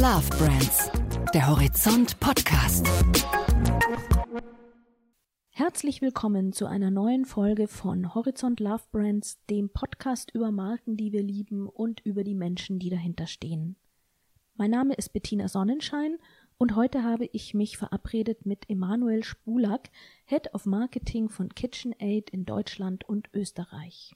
Love 0.00 0.28
Brands, 0.38 0.92
der 1.34 1.48
Horizont 1.48 2.20
Podcast. 2.20 2.86
Herzlich 5.50 6.00
willkommen 6.00 6.52
zu 6.52 6.66
einer 6.66 6.92
neuen 6.92 7.24
Folge 7.24 7.66
von 7.66 8.14
Horizont 8.14 8.60
Love 8.60 8.84
Brands, 8.92 9.44
dem 9.50 9.70
Podcast 9.70 10.30
über 10.32 10.52
Marken, 10.52 10.96
die 10.96 11.10
wir 11.10 11.24
lieben 11.24 11.68
und 11.68 12.00
über 12.06 12.22
die 12.22 12.36
Menschen, 12.36 12.78
die 12.78 12.90
dahinter 12.90 13.26
stehen. 13.26 13.74
Mein 14.54 14.70
Name 14.70 14.94
ist 14.94 15.12
Bettina 15.12 15.48
Sonnenschein 15.48 16.18
und 16.58 16.76
heute 16.76 17.02
habe 17.02 17.28
ich 17.32 17.52
mich 17.52 17.76
verabredet 17.76 18.46
mit 18.46 18.70
Emanuel 18.70 19.24
Spulak, 19.24 19.90
Head 20.26 20.54
of 20.54 20.64
Marketing 20.64 21.28
von 21.28 21.48
KitchenAid 21.48 22.30
in 22.30 22.44
Deutschland 22.44 23.02
und 23.08 23.30
Österreich. 23.34 24.14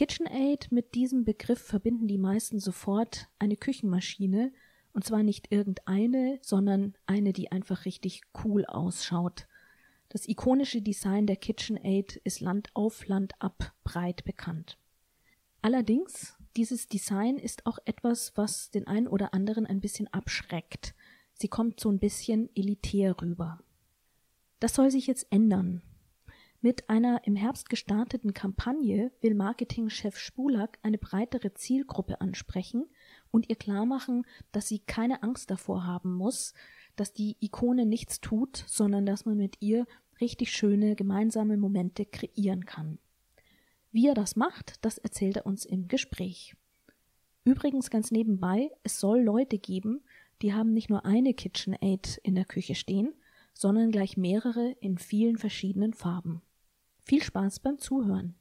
KitchenAid 0.00 0.72
mit 0.72 0.94
diesem 0.94 1.26
Begriff 1.26 1.60
verbinden 1.60 2.08
die 2.08 2.16
meisten 2.16 2.58
sofort 2.58 3.28
eine 3.38 3.58
Küchenmaschine, 3.58 4.50
und 4.94 5.04
zwar 5.04 5.22
nicht 5.22 5.52
irgendeine, 5.52 6.38
sondern 6.40 6.94
eine, 7.04 7.34
die 7.34 7.52
einfach 7.52 7.84
richtig 7.84 8.22
cool 8.42 8.64
ausschaut. 8.64 9.46
Das 10.08 10.26
ikonische 10.26 10.80
Design 10.80 11.26
der 11.26 11.36
KitchenAid 11.36 12.16
ist 12.24 12.40
Land 12.40 12.70
auf 12.72 13.08
Land 13.08 13.34
ab 13.40 13.74
breit 13.84 14.24
bekannt. 14.24 14.78
Allerdings, 15.60 16.34
dieses 16.56 16.88
Design 16.88 17.36
ist 17.36 17.66
auch 17.66 17.78
etwas, 17.84 18.34
was 18.38 18.70
den 18.70 18.86
einen 18.86 19.06
oder 19.06 19.34
anderen 19.34 19.66
ein 19.66 19.82
bisschen 19.82 20.10
abschreckt. 20.14 20.94
Sie 21.34 21.48
kommt 21.48 21.78
so 21.78 21.90
ein 21.90 21.98
bisschen 21.98 22.48
elitär 22.56 23.20
rüber. 23.20 23.60
Das 24.60 24.74
soll 24.74 24.90
sich 24.90 25.06
jetzt 25.06 25.26
ändern. 25.28 25.82
Mit 26.62 26.90
einer 26.90 27.22
im 27.24 27.36
Herbst 27.36 27.70
gestarteten 27.70 28.34
Kampagne 28.34 29.12
will 29.22 29.34
Marketingchef 29.34 30.18
Spulak 30.18 30.78
eine 30.82 30.98
breitere 30.98 31.54
Zielgruppe 31.54 32.20
ansprechen 32.20 32.84
und 33.30 33.48
ihr 33.48 33.56
klarmachen, 33.56 34.26
dass 34.52 34.68
sie 34.68 34.80
keine 34.80 35.22
Angst 35.22 35.50
davor 35.50 35.86
haben 35.86 36.12
muss, 36.12 36.52
dass 36.96 37.14
die 37.14 37.38
Ikone 37.40 37.86
nichts 37.86 38.20
tut, 38.20 38.62
sondern 38.66 39.06
dass 39.06 39.24
man 39.24 39.38
mit 39.38 39.56
ihr 39.60 39.86
richtig 40.20 40.52
schöne 40.52 40.96
gemeinsame 40.96 41.56
Momente 41.56 42.04
kreieren 42.04 42.66
kann. 42.66 42.98
Wie 43.90 44.08
er 44.08 44.14
das 44.14 44.36
macht, 44.36 44.84
das 44.84 44.98
erzählt 44.98 45.38
er 45.38 45.46
uns 45.46 45.64
im 45.64 45.88
Gespräch. 45.88 46.54
Übrigens 47.42 47.88
ganz 47.88 48.10
nebenbei, 48.10 48.70
es 48.82 49.00
soll 49.00 49.22
Leute 49.22 49.58
geben, 49.58 50.02
die 50.42 50.52
haben 50.52 50.74
nicht 50.74 50.90
nur 50.90 51.06
eine 51.06 51.32
KitchenAid 51.32 52.20
in 52.22 52.34
der 52.34 52.44
Küche 52.44 52.74
stehen, 52.74 53.14
sondern 53.54 53.90
gleich 53.90 54.18
mehrere 54.18 54.76
in 54.80 54.98
vielen 54.98 55.38
verschiedenen 55.38 55.94
Farben. 55.94 56.42
Viel 57.04 57.22
Spaß 57.22 57.60
beim 57.60 57.78
Zuhören. 57.78 58.34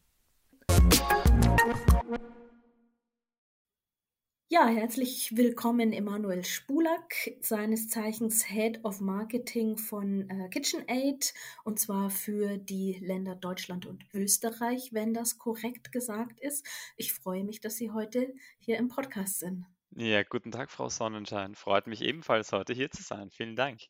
Ja, 4.52 4.68
herzlich 4.68 5.38
willkommen 5.38 5.94
Emanuel 5.94 6.44
Spulak, 6.44 7.14
seines 7.40 7.88
Zeichens 7.88 8.44
Head 8.48 8.84
of 8.84 9.00
Marketing 9.00 9.78
von 9.78 10.28
äh, 10.28 10.50
KitchenAid 10.50 11.36
und 11.64 11.80
zwar 11.80 12.10
für 12.10 12.58
die 12.58 12.94
Länder 12.94 13.36
Deutschland 13.36 13.86
und 13.86 14.04
Österreich, 14.12 14.92
wenn 14.92 15.14
das 15.14 15.38
korrekt 15.38 15.92
gesagt 15.92 16.40
ist. 16.40 16.66
Ich 16.98 17.14
freue 17.14 17.44
mich, 17.44 17.62
dass 17.62 17.78
Sie 17.78 17.92
heute 17.92 18.34
hier 18.58 18.78
im 18.78 18.88
Podcast 18.88 19.38
sind. 19.40 19.66
Ja, 19.96 20.24
guten 20.24 20.52
Tag, 20.52 20.72
Frau 20.72 20.90
Sonnenschein. 20.90 21.54
Freut 21.54 21.86
mich 21.86 22.02
ebenfalls, 22.02 22.52
heute 22.52 22.74
hier 22.74 22.90
zu 22.90 23.04
sein. 23.04 23.30
Vielen 23.30 23.56
Dank. 23.56 23.82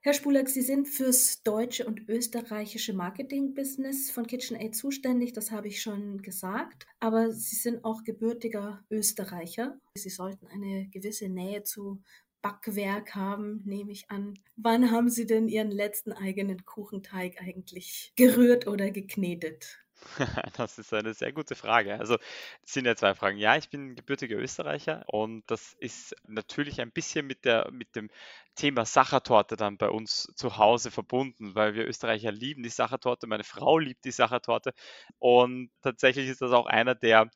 Herr 0.00 0.14
Spulak, 0.14 0.48
Sie 0.48 0.62
sind 0.62 0.86
fürs 0.86 1.42
deutsche 1.42 1.84
und 1.84 2.08
österreichische 2.08 2.92
Marketing-Business 2.92 4.12
von 4.12 4.28
KitchenAid 4.28 4.76
zuständig, 4.76 5.32
das 5.32 5.50
habe 5.50 5.66
ich 5.66 5.82
schon 5.82 6.22
gesagt. 6.22 6.86
Aber 7.00 7.32
Sie 7.32 7.56
sind 7.56 7.84
auch 7.84 8.04
gebürtiger 8.04 8.84
Österreicher. 8.90 9.76
Sie 9.94 10.10
sollten 10.10 10.46
eine 10.46 10.88
gewisse 10.88 11.28
Nähe 11.28 11.64
zu 11.64 12.00
Backwerk 12.42 13.16
haben, 13.16 13.62
nehme 13.64 13.90
ich 13.90 14.08
an. 14.08 14.34
Wann 14.54 14.92
haben 14.92 15.10
Sie 15.10 15.26
denn 15.26 15.48
Ihren 15.48 15.72
letzten 15.72 16.12
eigenen 16.12 16.64
Kuchenteig 16.64 17.40
eigentlich 17.40 18.12
gerührt 18.14 18.68
oder 18.68 18.92
geknetet? 18.92 19.80
Das 20.56 20.78
ist 20.78 20.92
eine 20.94 21.14
sehr 21.14 21.32
gute 21.32 21.54
Frage. 21.54 21.98
Also, 21.98 22.16
es 22.62 22.72
sind 22.72 22.86
ja 22.86 22.96
zwei 22.96 23.14
Fragen. 23.14 23.38
Ja, 23.38 23.56
ich 23.56 23.68
bin 23.70 23.94
gebürtiger 23.94 24.36
Österreicher 24.36 25.04
und 25.06 25.42
das 25.50 25.74
ist 25.74 26.14
natürlich 26.26 26.80
ein 26.80 26.92
bisschen 26.92 27.26
mit 27.26 27.44
der 27.44 27.70
mit 27.70 27.94
dem 27.96 28.10
Thema 28.54 28.84
Sachertorte 28.84 29.56
dann 29.56 29.76
bei 29.78 29.88
uns 29.88 30.32
zu 30.36 30.56
Hause 30.58 30.90
verbunden, 30.90 31.54
weil 31.54 31.74
wir 31.74 31.86
Österreicher 31.86 32.32
lieben 32.32 32.62
die 32.62 32.68
Sachertorte. 32.68 33.26
Meine 33.26 33.44
Frau 33.44 33.78
liebt 33.78 34.04
die 34.04 34.10
Sachertorte 34.12 34.72
und 35.18 35.70
tatsächlich 35.82 36.28
ist 36.28 36.42
das 36.42 36.52
auch 36.52 36.66
einer 36.66 36.94
der, 36.94 37.30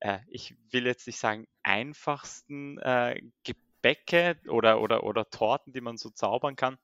äh, 0.00 0.18
ich 0.28 0.54
will 0.70 0.86
jetzt 0.86 1.06
nicht 1.06 1.18
sagen 1.18 1.46
einfachsten, 1.62 2.78
äh, 2.78 3.20
Gebäcke 3.44 4.38
oder 4.48 4.80
oder 4.80 5.04
oder 5.04 5.28
Torten, 5.30 5.72
die 5.72 5.80
man 5.80 5.96
so 5.98 6.10
zaubern 6.10 6.56
kann. 6.56 6.78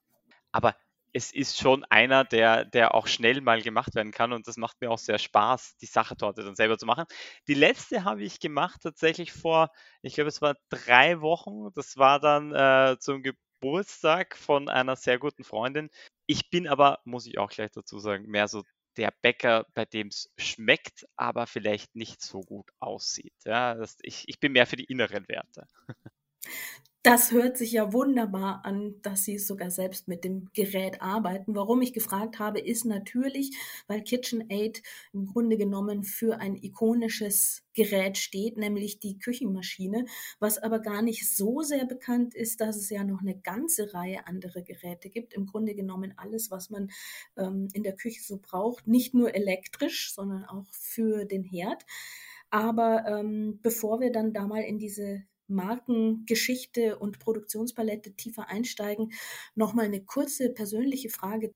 Aber 0.51 0.75
es 1.13 1.31
ist 1.31 1.59
schon 1.59 1.83
einer, 1.85 2.23
der, 2.23 2.65
der 2.65 2.95
auch 2.95 3.07
schnell 3.07 3.41
mal 3.41 3.61
gemacht 3.61 3.93
werden 3.95 4.11
kann 4.11 4.33
und 4.33 4.47
das 4.47 4.57
macht 4.57 4.81
mir 4.81 4.89
auch 4.89 4.97
sehr 4.97 5.19
Spaß, 5.19 5.77
die 5.77 5.85
Sachertorte 5.85 6.43
dann 6.43 6.55
selber 6.55 6.77
zu 6.77 6.87
machen. 6.87 7.05
Die 7.47 7.53
letzte 7.53 8.03
habe 8.03 8.23
ich 8.23 8.39
gemacht 8.39 8.81
tatsächlich 8.81 9.31
vor, 9.31 9.69
ich 10.01 10.15
glaube, 10.15 10.29
es 10.29 10.41
war 10.41 10.55
drei 10.69 11.21
Wochen. 11.21 11.71
Das 11.75 11.97
war 11.97 12.19
dann 12.19 12.53
äh, 12.53 12.97
zum 12.99 13.21
Geburtstag 13.21 14.35
von 14.35 14.69
einer 14.69 14.95
sehr 14.95 15.19
guten 15.19 15.43
Freundin. 15.43 15.89
Ich 16.25 16.49
bin 16.49 16.67
aber, 16.67 16.99
muss 17.05 17.27
ich 17.27 17.37
auch 17.37 17.49
gleich 17.49 17.71
dazu 17.71 17.99
sagen, 17.99 18.25
mehr 18.27 18.47
so 18.47 18.63
der 18.97 19.13
Bäcker, 19.21 19.65
bei 19.73 19.85
dem 19.85 20.07
es 20.07 20.31
schmeckt, 20.37 21.05
aber 21.15 21.47
vielleicht 21.47 21.95
nicht 21.95 22.21
so 22.21 22.41
gut 22.41 22.69
aussieht. 22.79 23.33
Ja, 23.45 23.75
das, 23.75 23.97
ich, 24.01 24.23
ich 24.27 24.39
bin 24.39 24.51
mehr 24.51 24.67
für 24.67 24.75
die 24.75 24.85
inneren 24.85 25.27
Werte. 25.27 25.67
Das 27.05 27.33
hört 27.33 27.57
sich 27.57 27.73
ja 27.73 27.91
wunderbar 27.91 28.63
an, 28.63 28.95
dass 29.01 29.25
Sie 29.25 29.37
sogar 29.37 29.69
selbst 29.71 30.07
mit 30.07 30.23
dem 30.23 30.47
Gerät 30.53 31.01
arbeiten. 31.01 31.53
Warum 31.53 31.81
ich 31.81 31.91
gefragt 31.91 32.39
habe, 32.39 32.61
ist 32.61 32.85
natürlich, 32.85 33.51
weil 33.87 34.01
KitchenAid 34.03 34.81
im 35.11 35.25
Grunde 35.25 35.57
genommen 35.57 36.05
für 36.05 36.39
ein 36.39 36.55
ikonisches 36.55 37.61
Gerät 37.73 38.17
steht, 38.17 38.55
nämlich 38.55 38.99
die 38.99 39.19
Küchenmaschine, 39.19 40.05
was 40.39 40.59
aber 40.59 40.79
gar 40.79 41.01
nicht 41.01 41.29
so 41.29 41.61
sehr 41.61 41.83
bekannt 41.85 42.35
ist, 42.35 42.61
dass 42.61 42.77
es 42.77 42.89
ja 42.89 43.03
noch 43.03 43.19
eine 43.19 43.37
ganze 43.37 43.93
Reihe 43.93 44.25
andere 44.25 44.63
Geräte 44.63 45.09
gibt. 45.09 45.33
Im 45.33 45.45
Grunde 45.45 45.75
genommen 45.75 46.13
alles, 46.15 46.51
was 46.51 46.69
man 46.69 46.89
ähm, 47.35 47.67
in 47.73 47.83
der 47.83 47.97
Küche 47.97 48.23
so 48.23 48.39
braucht, 48.41 48.87
nicht 48.87 49.13
nur 49.13 49.35
elektrisch, 49.35 50.13
sondern 50.13 50.45
auch 50.45 50.67
für 50.71 51.25
den 51.25 51.43
Herd. 51.43 51.85
Aber 52.49 53.05
ähm, 53.07 53.59
bevor 53.61 53.99
wir 53.99 54.11
dann 54.13 54.31
da 54.31 54.47
mal 54.47 54.61
in 54.61 54.79
diese 54.79 55.23
Markengeschichte 55.47 56.97
und 56.99 57.19
Produktionspalette 57.19 58.15
tiefer 58.15 58.49
einsteigen, 58.49 59.13
nochmal 59.55 59.85
eine 59.85 60.03
kurze 60.03 60.49
persönliche 60.49 61.09
Frage. 61.09 61.53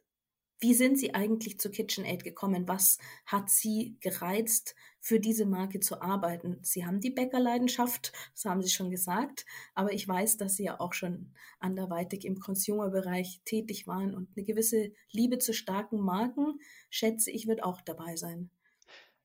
Wie 0.59 0.73
sind 0.73 0.97
Sie 0.97 1.13
eigentlich 1.13 1.59
zu 1.59 1.69
KitchenAid 1.69 2.23
gekommen? 2.23 2.67
Was 2.67 2.97
hat 3.27 3.51
Sie 3.51 3.95
gereizt, 3.99 4.73
für 4.99 5.19
diese 5.19 5.45
Marke 5.45 5.79
zu 5.79 6.01
arbeiten? 6.01 6.57
Sie 6.63 6.83
haben 6.83 6.99
die 6.99 7.11
Bäckerleidenschaft, 7.11 8.11
das 8.33 8.45
haben 8.45 8.63
Sie 8.63 8.71
schon 8.71 8.89
gesagt, 8.89 9.45
aber 9.75 9.93
ich 9.93 10.07
weiß, 10.07 10.37
dass 10.37 10.55
Sie 10.55 10.63
ja 10.63 10.79
auch 10.79 10.93
schon 10.93 11.31
anderweitig 11.59 12.25
im 12.25 12.39
Consumer-Bereich 12.39 13.41
tätig 13.45 13.85
waren 13.85 14.15
und 14.15 14.29
eine 14.35 14.45
gewisse 14.45 14.91
Liebe 15.11 15.37
zu 15.37 15.53
starken 15.53 15.99
Marken, 15.99 16.59
schätze 16.89 17.29
ich, 17.29 17.47
wird 17.47 17.63
auch 17.63 17.81
dabei 17.81 18.15
sein. 18.15 18.49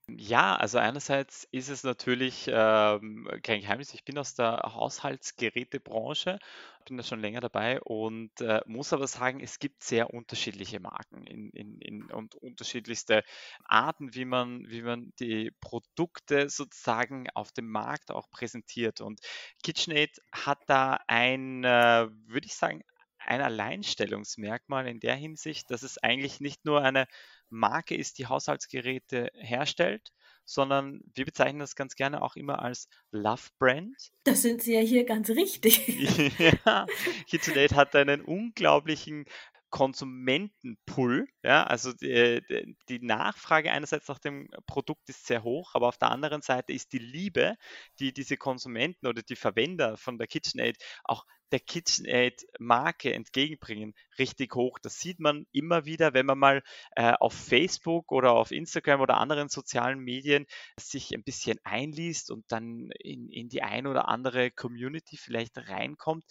Ja, 0.08 0.56
also 0.56 0.78
einerseits 0.78 1.44
ist 1.52 1.68
es 1.68 1.84
natürlich 1.84 2.46
ähm, 2.52 3.28
kein 3.42 3.60
Geheimnis. 3.60 3.94
Ich 3.94 4.04
bin 4.04 4.18
aus 4.18 4.34
der 4.34 4.60
Haushaltsgerätebranche, 4.74 6.38
bin 6.86 6.96
da 6.96 7.04
schon 7.04 7.20
länger 7.20 7.40
dabei 7.40 7.80
und 7.80 8.40
äh, 8.40 8.60
muss 8.66 8.92
aber 8.92 9.06
sagen, 9.06 9.40
es 9.40 9.60
gibt 9.60 9.84
sehr 9.84 10.12
unterschiedliche 10.12 10.80
Marken 10.80 11.24
in, 11.26 11.50
in, 11.50 11.80
in, 11.80 12.10
und 12.10 12.34
unterschiedlichste 12.34 13.22
Arten, 13.64 14.12
wie 14.14 14.24
man, 14.24 14.68
wie 14.68 14.82
man 14.82 15.12
die 15.20 15.52
Produkte 15.60 16.50
sozusagen 16.50 17.30
auf 17.34 17.52
dem 17.52 17.70
Markt 17.70 18.10
auch 18.10 18.28
präsentiert. 18.28 19.00
Und 19.00 19.20
KitchenAid 19.62 20.18
hat 20.32 20.58
da 20.66 20.98
ein, 21.06 21.62
äh, 21.62 22.08
würde 22.26 22.46
ich 22.46 22.56
sagen, 22.56 22.82
ein 23.18 23.40
Alleinstellungsmerkmal 23.40 24.88
in 24.88 24.98
der 24.98 25.14
Hinsicht, 25.14 25.70
dass 25.70 25.84
es 25.84 25.96
eigentlich 25.98 26.40
nicht 26.40 26.64
nur 26.64 26.82
eine 26.82 27.06
Marke 27.52 27.94
ist, 27.94 28.18
die 28.18 28.26
Haushaltsgeräte 28.26 29.30
herstellt, 29.34 30.12
sondern 30.44 31.00
wir 31.14 31.24
bezeichnen 31.24 31.60
das 31.60 31.76
ganz 31.76 31.94
gerne 31.94 32.22
auch 32.22 32.34
immer 32.34 32.60
als 32.60 32.88
Love 33.10 33.48
Brand. 33.58 34.10
Das 34.24 34.42
sind 34.42 34.62
Sie 34.62 34.74
ja 34.74 34.80
hier 34.80 35.04
ganz 35.04 35.30
richtig. 35.30 35.86
ja, 36.66 36.86
KitchenAid 37.28 37.74
hat 37.74 37.94
einen 37.94 38.22
unglaublichen 38.22 39.26
Konsumentenpull. 39.72 41.26
Ja, 41.42 41.64
also 41.64 41.92
die, 41.94 42.76
die, 42.88 43.00
Nachfrage 43.00 43.72
einerseits 43.72 44.06
nach 44.06 44.18
dem 44.20 44.48
Produkt 44.66 45.08
ist 45.08 45.26
sehr 45.26 45.42
hoch, 45.42 45.74
aber 45.74 45.88
auf 45.88 45.98
der 45.98 46.10
anderen 46.10 46.42
Seite 46.42 46.72
ist 46.72 46.92
die 46.92 46.98
Liebe, 46.98 47.56
die 47.98 48.12
diese 48.12 48.36
Konsumenten 48.36 49.06
oder 49.06 49.22
die 49.22 49.34
Verwender 49.34 49.96
von 49.96 50.18
der 50.18 50.28
KitchenAid 50.28 50.76
auch 51.04 51.24
der 51.52 51.60
KitchenAid-Marke 51.60 53.12
entgegenbringen, 53.12 53.94
richtig 54.18 54.54
hoch. 54.54 54.78
Das 54.78 54.98
sieht 54.98 55.20
man 55.20 55.46
immer 55.52 55.84
wieder, 55.84 56.14
wenn 56.14 56.26
man 56.26 56.38
mal 56.38 56.62
äh, 56.96 57.12
auf 57.12 57.34
Facebook 57.34 58.10
oder 58.10 58.32
auf 58.32 58.50
Instagram 58.50 59.00
oder 59.00 59.18
anderen 59.18 59.48
sozialen 59.48 60.00
Medien 60.00 60.46
sich 60.78 61.14
ein 61.14 61.24
bisschen 61.24 61.58
einliest 61.64 62.30
und 62.30 62.50
dann 62.50 62.90
in, 62.98 63.28
in 63.28 63.48
die 63.48 63.62
ein 63.62 63.86
oder 63.86 64.08
andere 64.08 64.50
Community 64.50 65.16
vielleicht 65.16 65.58
reinkommt, 65.68 66.24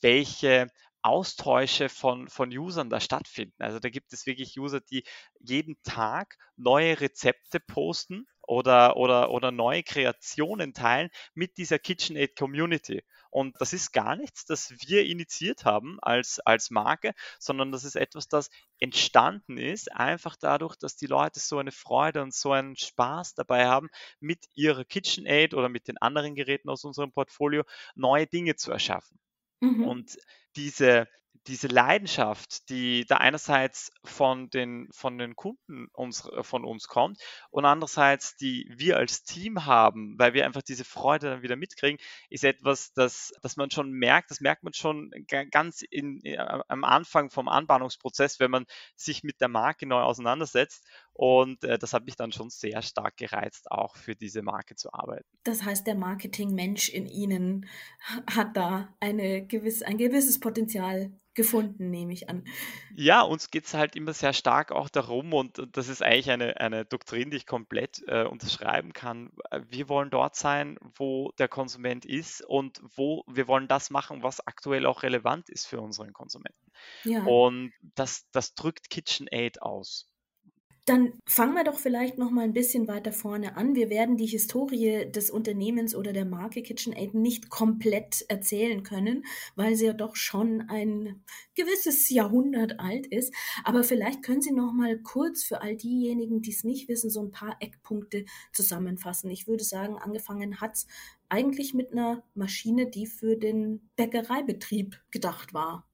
welche 0.00 0.68
Austausche 1.02 1.88
von, 1.88 2.28
von 2.28 2.56
Usern 2.56 2.90
da 2.90 3.00
stattfinden. 3.00 3.62
Also 3.62 3.78
da 3.78 3.88
gibt 3.90 4.12
es 4.12 4.26
wirklich 4.26 4.58
User, 4.58 4.80
die 4.80 5.04
jeden 5.40 5.76
Tag 5.82 6.36
neue 6.56 7.00
Rezepte 7.00 7.60
posten 7.60 8.26
oder, 8.42 8.96
oder, 8.96 9.30
oder 9.30 9.50
neue 9.50 9.82
Kreationen 9.82 10.74
teilen 10.74 11.10
mit 11.34 11.56
dieser 11.56 11.78
KitchenAid 11.78 12.36
Community. 12.36 13.02
Und 13.30 13.58
das 13.60 13.72
ist 13.72 13.92
gar 13.92 14.14
nichts, 14.14 14.44
das 14.44 14.74
wir 14.86 15.06
initiiert 15.06 15.64
haben 15.64 15.98
als, 16.02 16.38
als 16.40 16.70
Marke, 16.70 17.14
sondern 17.38 17.72
das 17.72 17.84
ist 17.84 17.96
etwas, 17.96 18.28
das 18.28 18.50
entstanden 18.78 19.56
ist, 19.56 19.90
einfach 19.90 20.36
dadurch, 20.36 20.76
dass 20.76 20.96
die 20.96 21.06
Leute 21.06 21.40
so 21.40 21.58
eine 21.58 21.72
Freude 21.72 22.20
und 22.22 22.34
so 22.34 22.52
einen 22.52 22.76
Spaß 22.76 23.34
dabei 23.34 23.66
haben, 23.66 23.88
mit 24.20 24.44
ihrer 24.54 24.84
KitchenAid 24.84 25.54
oder 25.54 25.68
mit 25.68 25.88
den 25.88 25.96
anderen 25.98 26.34
Geräten 26.34 26.68
aus 26.68 26.84
unserem 26.84 27.12
Portfolio 27.12 27.64
neue 27.94 28.26
Dinge 28.26 28.56
zu 28.56 28.70
erschaffen. 28.70 29.18
Mhm. 29.60 29.84
Und 29.84 30.18
diese, 30.56 31.06
diese 31.46 31.66
Leidenschaft, 31.66 32.68
die 32.68 33.04
da 33.04 33.16
einerseits 33.16 33.90
von 34.04 34.48
den, 34.50 34.88
von 34.92 35.18
den 35.18 35.34
Kunden 35.34 35.88
uns, 35.92 36.28
von 36.42 36.64
uns 36.64 36.86
kommt 36.86 37.18
und 37.50 37.64
andererseits 37.64 38.36
die 38.36 38.70
wir 38.76 38.96
als 38.96 39.24
Team 39.24 39.64
haben, 39.64 40.14
weil 40.18 40.34
wir 40.34 40.44
einfach 40.44 40.62
diese 40.62 40.84
Freude 40.84 41.30
dann 41.30 41.42
wieder 41.42 41.56
mitkriegen, 41.56 41.98
ist 42.28 42.44
etwas, 42.44 42.92
das, 42.94 43.32
das 43.42 43.56
man 43.56 43.70
schon 43.70 43.90
merkt, 43.90 44.30
das 44.30 44.40
merkt 44.40 44.62
man 44.62 44.72
schon 44.72 45.10
ganz 45.50 45.82
in, 45.82 46.20
in, 46.20 46.38
am 46.38 46.84
Anfang 46.84 47.30
vom 47.30 47.48
Anbahnungsprozess, 47.48 48.38
wenn 48.38 48.50
man 48.50 48.66
sich 48.94 49.24
mit 49.24 49.40
der 49.40 49.48
Marke 49.48 49.86
neu 49.86 50.02
auseinandersetzt 50.02 50.86
und 51.12 51.64
äh, 51.64 51.78
das 51.78 51.92
hat 51.92 52.04
mich 52.04 52.16
dann 52.16 52.32
schon 52.32 52.50
sehr 52.50 52.82
stark 52.82 53.16
gereizt, 53.16 53.70
auch 53.70 53.96
für 53.96 54.14
diese 54.14 54.42
Marke 54.42 54.76
zu 54.76 54.92
arbeiten. 54.92 55.26
Das 55.42 55.64
heißt, 55.64 55.86
der 55.86 55.96
Marketingmensch 55.96 56.88
in 56.88 57.06
Ihnen 57.06 57.68
hat 58.30 58.56
da 58.56 58.94
eine 59.00 59.44
gewiss, 59.46 59.82
ein 59.82 59.98
gewisses 59.98 60.38
Potenzial 60.38 61.12
gefunden, 61.34 61.90
nehme 61.90 62.12
ich 62.12 62.28
an. 62.28 62.44
Ja, 62.94 63.22
uns 63.22 63.50
geht 63.50 63.64
es 63.64 63.74
halt 63.74 63.96
immer 63.96 64.12
sehr 64.12 64.32
stark 64.32 64.72
auch 64.72 64.88
darum, 64.88 65.32
und, 65.32 65.58
und 65.58 65.76
das 65.76 65.88
ist 65.88 66.02
eigentlich 66.02 66.30
eine, 66.30 66.58
eine 66.60 66.84
Doktrin, 66.84 67.30
die 67.30 67.38
ich 67.38 67.46
komplett 67.46 68.02
äh, 68.06 68.24
unterschreiben 68.24 68.92
kann. 68.92 69.32
Wir 69.68 69.88
wollen 69.88 70.10
dort 70.10 70.36
sein, 70.36 70.78
wo 70.96 71.32
der 71.38 71.48
Konsument 71.48 72.04
ist 72.04 72.42
und 72.42 72.80
wo 72.96 73.24
wir 73.26 73.48
wollen 73.48 73.68
das 73.68 73.90
machen, 73.90 74.22
was 74.22 74.46
aktuell 74.46 74.86
auch 74.86 75.02
relevant 75.02 75.48
ist 75.48 75.66
für 75.66 75.80
unseren 75.80 76.12
Konsumenten. 76.12 76.72
Ja. 77.04 77.24
Und 77.24 77.72
das, 77.94 78.28
das 78.30 78.54
drückt 78.54 78.90
KitchenAid 78.90 79.62
aus. 79.62 80.11
Dann 80.84 81.12
fangen 81.28 81.54
wir 81.54 81.62
doch 81.62 81.78
vielleicht 81.78 82.18
noch 82.18 82.30
mal 82.30 82.42
ein 82.42 82.52
bisschen 82.52 82.88
weiter 82.88 83.12
vorne 83.12 83.56
an. 83.56 83.76
Wir 83.76 83.88
werden 83.88 84.16
die 84.16 84.26
Historie 84.26 85.08
des 85.08 85.30
Unternehmens 85.30 85.94
oder 85.94 86.12
der 86.12 86.24
Marke 86.24 86.60
KitchenAid 86.60 87.14
nicht 87.14 87.50
komplett 87.50 88.24
erzählen 88.28 88.82
können, 88.82 89.24
weil 89.54 89.76
sie 89.76 89.86
ja 89.86 89.92
doch 89.92 90.16
schon 90.16 90.62
ein 90.62 91.22
gewisses 91.54 92.10
Jahrhundert 92.10 92.80
alt 92.80 93.06
ist. 93.06 93.32
Aber 93.62 93.84
vielleicht 93.84 94.24
können 94.24 94.42
Sie 94.42 94.52
noch 94.52 94.72
mal 94.72 94.98
kurz 94.98 95.44
für 95.44 95.62
all 95.62 95.76
diejenigen, 95.76 96.42
die 96.42 96.50
es 96.50 96.64
nicht 96.64 96.88
wissen, 96.88 97.10
so 97.10 97.22
ein 97.22 97.30
paar 97.30 97.58
Eckpunkte 97.60 98.24
zusammenfassen. 98.52 99.30
Ich 99.30 99.46
würde 99.46 99.62
sagen, 99.62 99.98
angefangen 99.98 100.60
hat 100.60 100.74
es 100.74 100.88
eigentlich 101.28 101.74
mit 101.74 101.92
einer 101.92 102.24
Maschine, 102.34 102.90
die 102.90 103.06
für 103.06 103.36
den 103.36 103.88
Bäckereibetrieb 103.94 105.00
gedacht 105.12 105.54
war. 105.54 105.86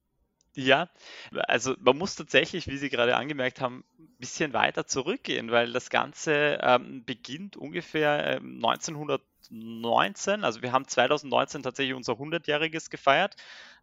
Ja, 0.55 0.89
also 1.31 1.75
man 1.79 1.97
muss 1.97 2.15
tatsächlich, 2.15 2.67
wie 2.67 2.77
Sie 2.77 2.89
gerade 2.89 3.15
angemerkt 3.15 3.61
haben, 3.61 3.85
bisschen 4.19 4.53
weiter 4.53 4.85
zurückgehen, 4.85 5.51
weil 5.51 5.73
das 5.73 5.89
Ganze 5.89 6.59
ähm, 6.61 7.03
beginnt 7.05 7.57
ungefähr 7.57 8.37
ähm, 8.37 8.63
1919. 8.63 10.43
Also 10.43 10.61
wir 10.61 10.71
haben 10.71 10.87
2019 10.87 11.63
tatsächlich 11.63 11.95
unser 11.95 12.13
100-jähriges 12.13 12.89
gefeiert, 12.89 13.35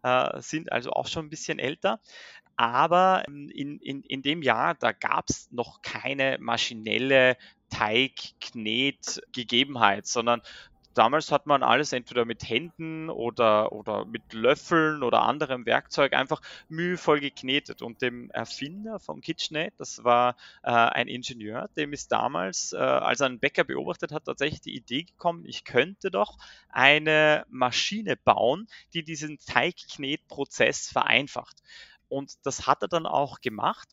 äh, 0.02 0.40
sind 0.40 0.72
also 0.72 0.92
auch 0.92 1.08
schon 1.08 1.26
ein 1.26 1.30
bisschen 1.30 1.58
älter. 1.58 2.00
Aber 2.56 3.24
ähm, 3.28 3.50
in, 3.50 3.78
in, 3.80 4.02
in 4.02 4.22
dem 4.22 4.40
Jahr, 4.42 4.74
da 4.74 4.92
gab 4.92 5.28
es 5.28 5.50
noch 5.50 5.82
keine 5.82 6.38
maschinelle 6.40 7.36
Teigknet-Gegebenheit, 7.70 10.06
sondern 10.06 10.40
damals 10.96 11.30
hat 11.30 11.46
man 11.46 11.62
alles 11.62 11.92
entweder 11.92 12.24
mit 12.24 12.48
Händen 12.48 13.10
oder, 13.10 13.72
oder 13.72 14.04
mit 14.06 14.32
Löffeln 14.32 15.02
oder 15.02 15.22
anderem 15.22 15.66
Werkzeug 15.66 16.14
einfach 16.14 16.40
mühevoll 16.68 17.20
geknetet. 17.20 17.82
Und 17.82 18.02
dem 18.02 18.30
Erfinder 18.30 18.98
vom 18.98 19.20
KitchenAid, 19.20 19.74
das 19.76 20.04
war 20.04 20.36
äh, 20.62 20.70
ein 20.70 21.08
Ingenieur, 21.08 21.68
dem 21.76 21.92
ist 21.92 22.12
damals, 22.12 22.72
äh, 22.72 22.78
als 22.78 23.20
er 23.20 23.26
einen 23.26 23.40
Bäcker 23.40 23.64
beobachtet 23.64 24.12
hat, 24.12 24.24
tatsächlich 24.24 24.62
die 24.62 24.74
Idee 24.74 25.02
gekommen, 25.02 25.44
ich 25.44 25.64
könnte 25.64 26.10
doch 26.10 26.38
eine 26.70 27.44
Maschine 27.50 28.16
bauen, 28.16 28.66
die 28.94 29.04
diesen 29.04 29.38
Teigknetprozess 29.38 30.88
vereinfacht. 30.88 31.62
Und 32.08 32.34
das 32.44 32.66
hat 32.66 32.82
er 32.82 32.88
dann 32.88 33.06
auch 33.06 33.40
gemacht. 33.40 33.88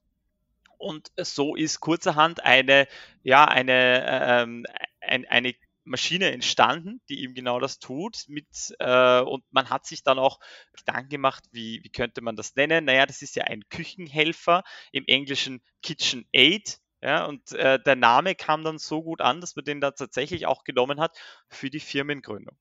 Und 0.78 1.12
so 1.18 1.56
ist 1.56 1.80
kurzerhand 1.80 2.44
eine, 2.44 2.88
ja, 3.24 3.46
eine, 3.46 4.06
ähm, 4.08 4.66
ein, 5.02 5.26
eine 5.28 5.54
Maschine 5.84 6.32
entstanden, 6.32 7.02
die 7.10 7.22
eben 7.22 7.34
genau 7.34 7.60
das 7.60 7.80
tut. 7.80 8.24
Mit, 8.28 8.48
äh, 8.80 9.22
und 9.22 9.44
man 9.52 9.70
hat 9.70 9.86
sich 9.86 10.04
dann 10.04 10.20
auch 10.20 10.40
Gedanken 10.74 11.10
gemacht, 11.10 11.44
wie, 11.52 11.82
wie 11.84 11.90
könnte 11.90 12.22
man 12.22 12.36
das 12.36 12.56
nennen? 12.56 12.86
Naja, 12.86 13.06
das 13.06 13.22
ist 13.22 13.36
ja 13.36 13.46
ein 13.46 13.64
Küchenhelfer, 13.70 14.64
im 14.92 15.04
Englischen 15.08 15.62
Kitchen 15.82 16.26
Aid. 16.34 16.80
Ja, 17.02 17.26
und 17.26 17.52
äh, 17.52 17.80
der 17.84 17.98
Name 17.98 18.34
kam 18.34 18.64
dann 18.64 18.78
so 18.78 19.04
gut 19.04 19.20
an, 19.20 19.42
dass 19.42 19.58
man 19.58 19.66
den 19.66 19.82
da 19.82 19.92
tatsächlich 19.92 20.46
auch 20.46 20.64
genommen 20.64 21.02
hat 21.02 21.18
für 21.50 21.70
die 21.70 21.82
Firmengründung 21.82 22.58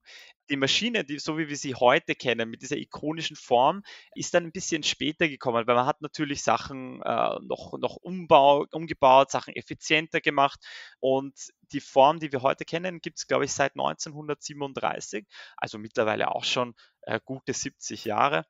die 0.53 0.57
Maschine, 0.59 1.03
die, 1.03 1.19
so 1.19 1.39
wie 1.39 1.49
wir 1.49 1.57
sie 1.57 1.75
heute 1.75 2.15
kennen, 2.15 2.51
mit 2.51 2.61
dieser 2.61 2.77
ikonischen 2.77 3.37
Form, 3.37 3.83
ist 4.15 4.35
dann 4.35 4.45
ein 4.45 4.53
bisschen 4.53 4.83
später 4.83 5.27
gekommen, 5.27 5.67
weil 5.67 5.75
man 5.75 5.87
hat 5.87 6.03
natürlich 6.03 6.43
Sachen 6.43 7.01
äh, 7.03 7.39
noch, 7.41 7.73
noch 7.79 7.97
umbau, 7.97 8.67
umgebaut, 8.71 9.31
Sachen 9.31 9.57
effizienter 9.57 10.21
gemacht. 10.21 10.61
Und 11.01 11.35
die 11.73 11.81
Form, 11.81 12.21
die 12.21 12.33
wir 12.33 12.43
heute 12.43 12.67
kennen, 12.67 13.01
gibt 13.01 13.19
es, 13.19 13.27
glaube 13.27 13.47
ich, 13.47 13.53
seit 13.53 13.73
1937, 13.73 15.27
also 15.57 15.79
mittlerweile 15.79 16.31
auch 16.35 16.45
schon 16.45 16.75
äh, 17.03 17.19
gute 17.25 17.55
70 17.55 18.05
Jahre 18.05 18.45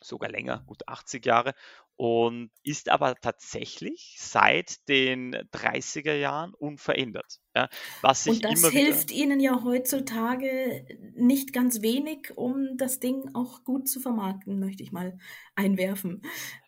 sogar 0.00 0.30
länger, 0.30 0.62
gut 0.66 0.88
80 0.88 1.24
Jahre 1.24 1.54
und 1.96 2.50
ist 2.62 2.90
aber 2.90 3.14
tatsächlich 3.14 4.16
seit 4.18 4.86
den 4.88 5.34
30er 5.34 6.14
Jahren 6.14 6.52
unverändert. 6.52 7.40
Ja, 7.54 7.70
was 8.02 8.26
und 8.26 8.44
das 8.44 8.68
hilft 8.68 9.10
Ihnen 9.10 9.40
ja 9.40 9.62
heutzutage 9.64 10.84
nicht 11.14 11.54
ganz 11.54 11.80
wenig, 11.80 12.36
um 12.36 12.76
das 12.76 13.00
Ding 13.00 13.30
auch 13.32 13.64
gut 13.64 13.88
zu 13.88 13.98
vermarkten, 13.98 14.60
möchte 14.60 14.82
ich 14.82 14.92
mal 14.92 15.18
einwerfen. 15.54 16.20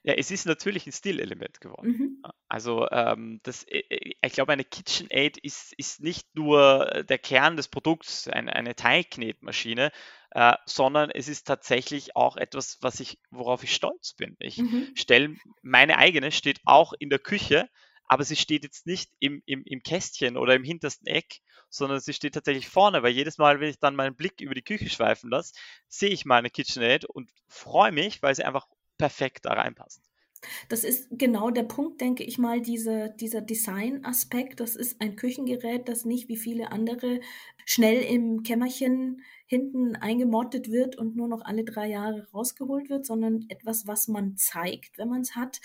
Ja, 0.03 0.15
es 0.15 0.31
ist 0.31 0.47
natürlich 0.47 0.87
ein 0.87 0.93
Stilelement 0.93 1.61
geworden. 1.61 1.89
Mhm. 1.89 2.23
Also 2.49 2.89
ähm, 2.91 3.41
das, 3.43 3.65
äh, 3.65 3.81
äh, 3.91 4.15
ich 4.25 4.33
glaube, 4.33 4.53
eine 4.53 4.65
KitchenAid 4.65 5.37
ist, 5.37 5.75
ist 5.75 6.01
nicht 6.01 6.35
nur 6.35 7.05
der 7.07 7.19
Kern 7.19 7.59
des 7.59 7.69
Produkts, 7.69 8.27
eine, 8.27 8.57
eine 8.57 8.75
Teigknetmaschine, 8.75 9.93
äh, 10.31 10.55
sondern 10.67 11.11
es 11.11 11.29
ist 11.29 11.47
tatsächlich 11.47 12.17
auch 12.17 12.37
etwas, 12.37 12.79
was 12.81 13.01
ich, 13.01 13.19
worauf 13.31 13.63
ich 13.65 13.75
stolz 13.75 14.13
bin. 14.15 14.37
Ich 14.41 14.59
mhm. 14.59 14.89
stelle 14.95 15.37
meine 15.63 15.99
eigene, 15.99 16.33
steht 16.33 16.61
auch 16.65 16.93
in 16.99 17.11
der 17.11 17.19
Küche, 17.19 17.69
aber 18.07 18.25
sie 18.25 18.37
steht 18.37 18.65
jetzt 18.65 18.87
nicht 18.87 19.11
im, 19.21 19.43
im, 19.47 19.63
im 19.65 19.83
Kästchen 19.83 20.37
oder 20.37 20.55
im 20.55 20.65
hintersten 20.65 21.07
Eck, 21.07 21.41
sondern 21.71 22.01
sie 22.01 22.15
steht 22.15 22.35
tatsächlich 22.35 22.69
vorne, 22.69 23.03
weil 23.03 23.13
jedes 23.13 23.39
Mal, 23.39 23.61
wenn 23.61 23.71
ich 23.71 23.79
dann 23.79 23.97
meinen 23.97 24.17
Blick 24.17 24.41
über 24.41 24.55
die 24.55 24.63
Küche 24.63 24.89
schweifen 24.89 25.31
lasse, 25.31 25.53
sehe 25.87 26.11
ich 26.11 26.25
meine 26.25 26.51
KitchenAid 26.51 27.05
und 27.05 27.31
freue 27.47 27.93
mich, 27.93 28.23
weil 28.23 28.35
sie 28.35 28.45
einfach 28.45 28.67
perfekt 28.97 29.45
da 29.45 29.53
reinpasst. 29.53 30.03
Das 30.69 30.85
ist 30.85 31.09
genau 31.11 31.51
der 31.51 31.65
Punkt, 31.65 32.01
denke 32.01 32.25
ich 32.25 32.39
mal, 32.39 32.61
diese, 32.61 33.15
dieser 33.19 33.41
Design-Aspekt. 33.41 34.61
Das 34.61 34.77
ist 34.77 35.01
ein 35.01 35.17
Küchengerät, 35.17 35.89
das 35.89 36.05
nicht 36.05 36.29
wie 36.29 36.37
viele 36.37 36.73
andere 36.73 37.21
schnell 37.65 38.03
im 38.03 38.43
Kämmerchen 38.43 39.23
hinten 39.47 39.97
eingemottet 39.97 40.71
wird 40.71 40.97
und 40.97 41.17
nur 41.17 41.29
noch 41.29 41.43
alle 41.43 41.65
drei 41.65 41.89
Jahre 41.89 42.27
rausgeholt 42.33 42.89
wird, 42.89 43.07
sondern 43.07 43.47
etwas, 43.49 43.87
was 43.87 44.09
man 44.09 44.37
zeigt, 44.37 44.99
wenn 44.99 45.09
man 45.09 45.23
es 45.23 45.37
hat. 45.37 45.61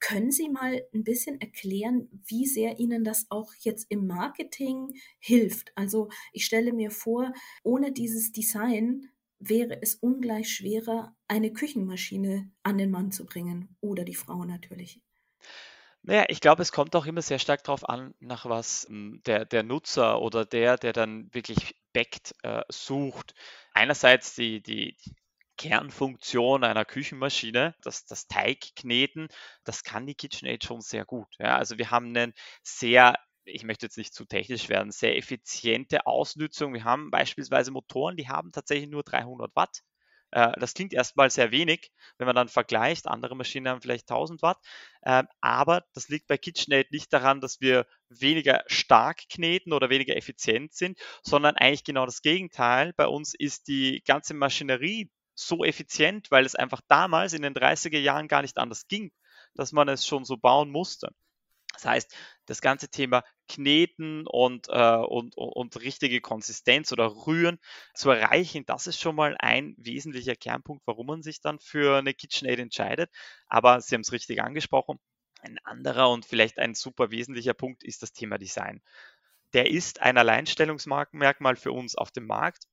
Können 0.00 0.30
Sie 0.30 0.48
mal 0.48 0.82
ein 0.94 1.04
bisschen 1.04 1.40
erklären, 1.40 2.08
wie 2.26 2.46
sehr 2.46 2.78
Ihnen 2.78 3.04
das 3.04 3.26
auch 3.30 3.52
jetzt 3.60 3.86
im 3.90 4.06
Marketing 4.06 4.94
hilft? 5.18 5.72
Also 5.76 6.08
ich 6.32 6.44
stelle 6.44 6.72
mir 6.72 6.90
vor, 6.90 7.32
ohne 7.62 7.92
dieses 7.92 8.32
Design 8.32 9.08
wäre 9.38 9.80
es 9.82 9.94
ungleich 9.94 10.50
schwerer, 10.50 11.14
eine 11.28 11.52
Küchenmaschine 11.52 12.50
an 12.62 12.78
den 12.78 12.90
Mann 12.90 13.12
zu 13.12 13.26
bringen 13.26 13.76
oder 13.80 14.04
die 14.04 14.14
Frau 14.14 14.44
natürlich. 14.44 15.00
Naja, 16.02 16.24
ich 16.28 16.40
glaube, 16.40 16.62
es 16.62 16.72
kommt 16.72 16.94
auch 16.96 17.06
immer 17.06 17.22
sehr 17.22 17.38
stark 17.38 17.64
darauf 17.64 17.88
an, 17.88 18.14
nach 18.20 18.46
was 18.46 18.86
hm, 18.88 19.20
der, 19.26 19.44
der 19.44 19.62
Nutzer 19.62 20.20
oder 20.20 20.44
der, 20.44 20.76
der 20.76 20.92
dann 20.92 21.32
wirklich 21.34 21.76
backt, 21.92 22.34
äh, 22.42 22.62
sucht. 22.68 23.34
Einerseits 23.72 24.34
die, 24.34 24.62
die, 24.62 24.96
Kernfunktion 25.58 26.64
einer 26.64 26.86
Küchenmaschine, 26.86 27.74
das, 27.82 28.06
das 28.06 28.28
Teigkneten, 28.28 29.28
das 29.64 29.82
kann 29.82 30.06
die 30.06 30.14
KitchenAid 30.14 30.64
schon 30.64 30.80
sehr 30.80 31.04
gut. 31.04 31.28
Ja, 31.38 31.58
also 31.58 31.76
wir 31.76 31.90
haben 31.90 32.16
einen 32.16 32.32
sehr 32.62 33.16
ich 33.48 33.64
möchte 33.64 33.86
jetzt 33.86 33.98
nicht 33.98 34.14
zu 34.14 34.24
technisch 34.24 34.68
werden, 34.68 34.92
sehr 34.92 35.16
effiziente 35.16 36.06
Ausnutzung. 36.06 36.74
Wir 36.74 36.84
haben 36.84 37.10
beispielsweise 37.10 37.70
Motoren, 37.70 38.16
die 38.16 38.28
haben 38.28 38.52
tatsächlich 38.52 38.88
nur 38.88 39.02
300 39.02 39.54
Watt. 39.56 39.82
Äh, 40.30 40.52
das 40.58 40.74
klingt 40.74 40.92
erstmal 40.92 41.30
sehr 41.30 41.50
wenig, 41.50 41.90
wenn 42.18 42.26
man 42.26 42.36
dann 42.36 42.48
vergleicht. 42.48 43.06
Andere 43.06 43.36
Maschinen 43.36 43.68
haben 43.68 43.80
vielleicht 43.80 44.10
1000 44.10 44.42
Watt. 44.42 44.58
Ähm, 45.04 45.26
aber 45.40 45.84
das 45.94 46.08
liegt 46.08 46.26
bei 46.26 46.36
KitchenAid 46.38 46.90
nicht 46.92 47.12
daran, 47.12 47.40
dass 47.40 47.60
wir 47.60 47.86
weniger 48.08 48.62
stark 48.66 49.28
kneten 49.30 49.72
oder 49.72 49.90
weniger 49.90 50.16
effizient 50.16 50.74
sind, 50.74 50.98
sondern 51.22 51.56
eigentlich 51.56 51.84
genau 51.84 52.06
das 52.06 52.22
Gegenteil. 52.22 52.92
Bei 52.96 53.06
uns 53.06 53.34
ist 53.34 53.68
die 53.68 54.02
ganze 54.06 54.34
Maschinerie 54.34 55.10
so 55.34 55.64
effizient, 55.64 56.30
weil 56.30 56.44
es 56.44 56.54
einfach 56.54 56.80
damals 56.88 57.32
in 57.32 57.42
den 57.42 57.54
30er 57.54 57.98
Jahren 57.98 58.28
gar 58.28 58.42
nicht 58.42 58.58
anders 58.58 58.88
ging, 58.88 59.12
dass 59.54 59.72
man 59.72 59.88
es 59.88 60.06
schon 60.06 60.24
so 60.24 60.36
bauen 60.36 60.70
musste. 60.70 61.10
Das 61.72 61.84
heißt, 61.84 62.14
das 62.48 62.60
ganze 62.60 62.88
Thema 62.88 63.22
Kneten 63.48 64.26
und, 64.26 64.68
äh, 64.68 64.96
und, 64.96 65.36
und 65.36 65.80
richtige 65.80 66.20
Konsistenz 66.20 66.92
oder 66.92 67.06
Rühren 67.26 67.58
zu 67.94 68.10
erreichen, 68.10 68.64
das 68.66 68.86
ist 68.86 69.00
schon 69.00 69.16
mal 69.16 69.36
ein 69.38 69.74
wesentlicher 69.78 70.36
Kernpunkt, 70.36 70.86
warum 70.86 71.06
man 71.06 71.22
sich 71.22 71.40
dann 71.40 71.58
für 71.58 71.98
eine 71.98 72.14
KitchenAid 72.14 72.58
entscheidet. 72.58 73.10
Aber 73.48 73.80
Sie 73.80 73.94
haben 73.94 74.02
es 74.02 74.12
richtig 74.12 74.42
angesprochen. 74.42 74.98
Ein 75.40 75.58
anderer 75.64 76.10
und 76.10 76.24
vielleicht 76.26 76.58
ein 76.58 76.74
super 76.74 77.10
wesentlicher 77.10 77.54
Punkt 77.54 77.84
ist 77.84 78.02
das 78.02 78.12
Thema 78.12 78.38
Design. 78.38 78.82
Der 79.52 79.70
ist 79.70 80.00
ein 80.02 80.18
Alleinstellungsmerkmal 80.18 81.56
für 81.56 81.72
uns 81.72 81.96
auf 81.96 82.10
dem 82.10 82.26
Markt. 82.26 82.64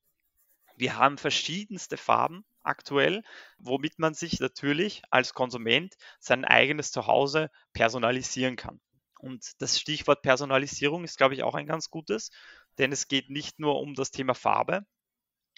Wir 0.78 0.98
haben 0.98 1.18
verschiedenste 1.18 1.96
Farben 1.98 2.44
aktuell, 2.64 3.24
womit 3.58 4.00
man 4.00 4.14
sich 4.14 4.40
natürlich 4.40 5.04
als 5.10 5.34
Konsument 5.34 5.96
sein 6.20 6.44
eigenes 6.44 6.92
Zuhause 6.92 7.50
personalisieren 7.74 8.56
kann. 8.56 8.82
Und 9.26 9.60
das 9.60 9.80
Stichwort 9.80 10.22
Personalisierung 10.22 11.04
ist, 11.04 11.18
glaube 11.18 11.34
ich, 11.34 11.42
auch 11.42 11.56
ein 11.56 11.66
ganz 11.66 11.90
gutes, 11.90 12.30
denn 12.78 12.92
es 12.92 13.08
geht 13.08 13.32
nicht 13.32 13.60
nur 13.60 13.80
um 13.80 13.96
das 13.96 14.12
Thema 14.12 14.36
Farbe, 14.36 14.86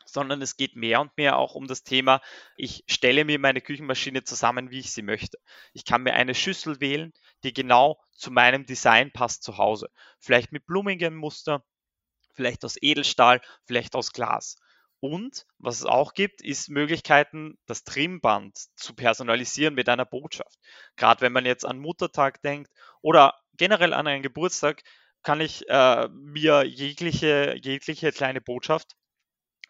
sondern 0.06 0.42
es 0.42 0.56
geht 0.56 0.78
mehr 0.78 1.02
und 1.02 1.18
mehr 1.18 1.36
auch 1.38 1.54
um 1.54 1.68
das 1.68 1.84
Thema, 1.84 2.22
ich 2.56 2.86
stelle 2.88 3.26
mir 3.26 3.40
meine 3.40 3.60
Küchenmaschine 3.60 4.24
zusammen, 4.24 4.72
wie 4.72 4.80
ich 4.80 4.94
sie 4.94 5.02
möchte. 5.02 5.38
Ich 5.74 5.84
kann 5.84 6.04
mir 6.04 6.14
eine 6.14 6.34
Schüssel 6.34 6.80
wählen, 6.80 7.12
die 7.44 7.52
genau 7.52 8.02
zu 8.14 8.32
meinem 8.32 8.66
Design 8.66 9.12
passt 9.12 9.44
zu 9.44 9.58
Hause. 9.58 9.90
Vielleicht 10.18 10.54
mit 10.54 10.66
blumigem 10.66 11.18
Muster, 11.18 11.62
vielleicht 12.36 12.64
aus 12.64 12.78
Edelstahl, 12.82 13.42
vielleicht 13.66 13.96
aus 13.96 14.14
Glas. 14.14 14.56
Und 15.00 15.46
was 15.60 15.80
es 15.80 15.86
auch 15.86 16.14
gibt, 16.14 16.42
ist 16.42 16.70
Möglichkeiten, 16.70 17.58
das 17.68 17.84
Trimmband 17.84 18.58
zu 18.76 18.96
personalisieren 18.96 19.76
mit 19.76 19.90
einer 19.90 20.06
Botschaft. 20.06 20.58
Gerade 20.96 21.22
wenn 21.22 21.34
man 21.34 21.46
jetzt 21.46 21.66
an 21.66 21.78
Muttertag 21.78 22.42
denkt 22.42 22.72
oder 23.02 23.36
generell 23.58 23.94
an 23.94 24.08
einen 24.08 24.24
Geburtstag, 24.24 24.82
kann 25.24 25.42
ich 25.42 25.68
äh, 25.70 26.08
mir 26.10 26.64
jegliche, 26.64 27.56
jegliche 27.62 28.12
kleine 28.12 28.42
Botschaft 28.42 28.96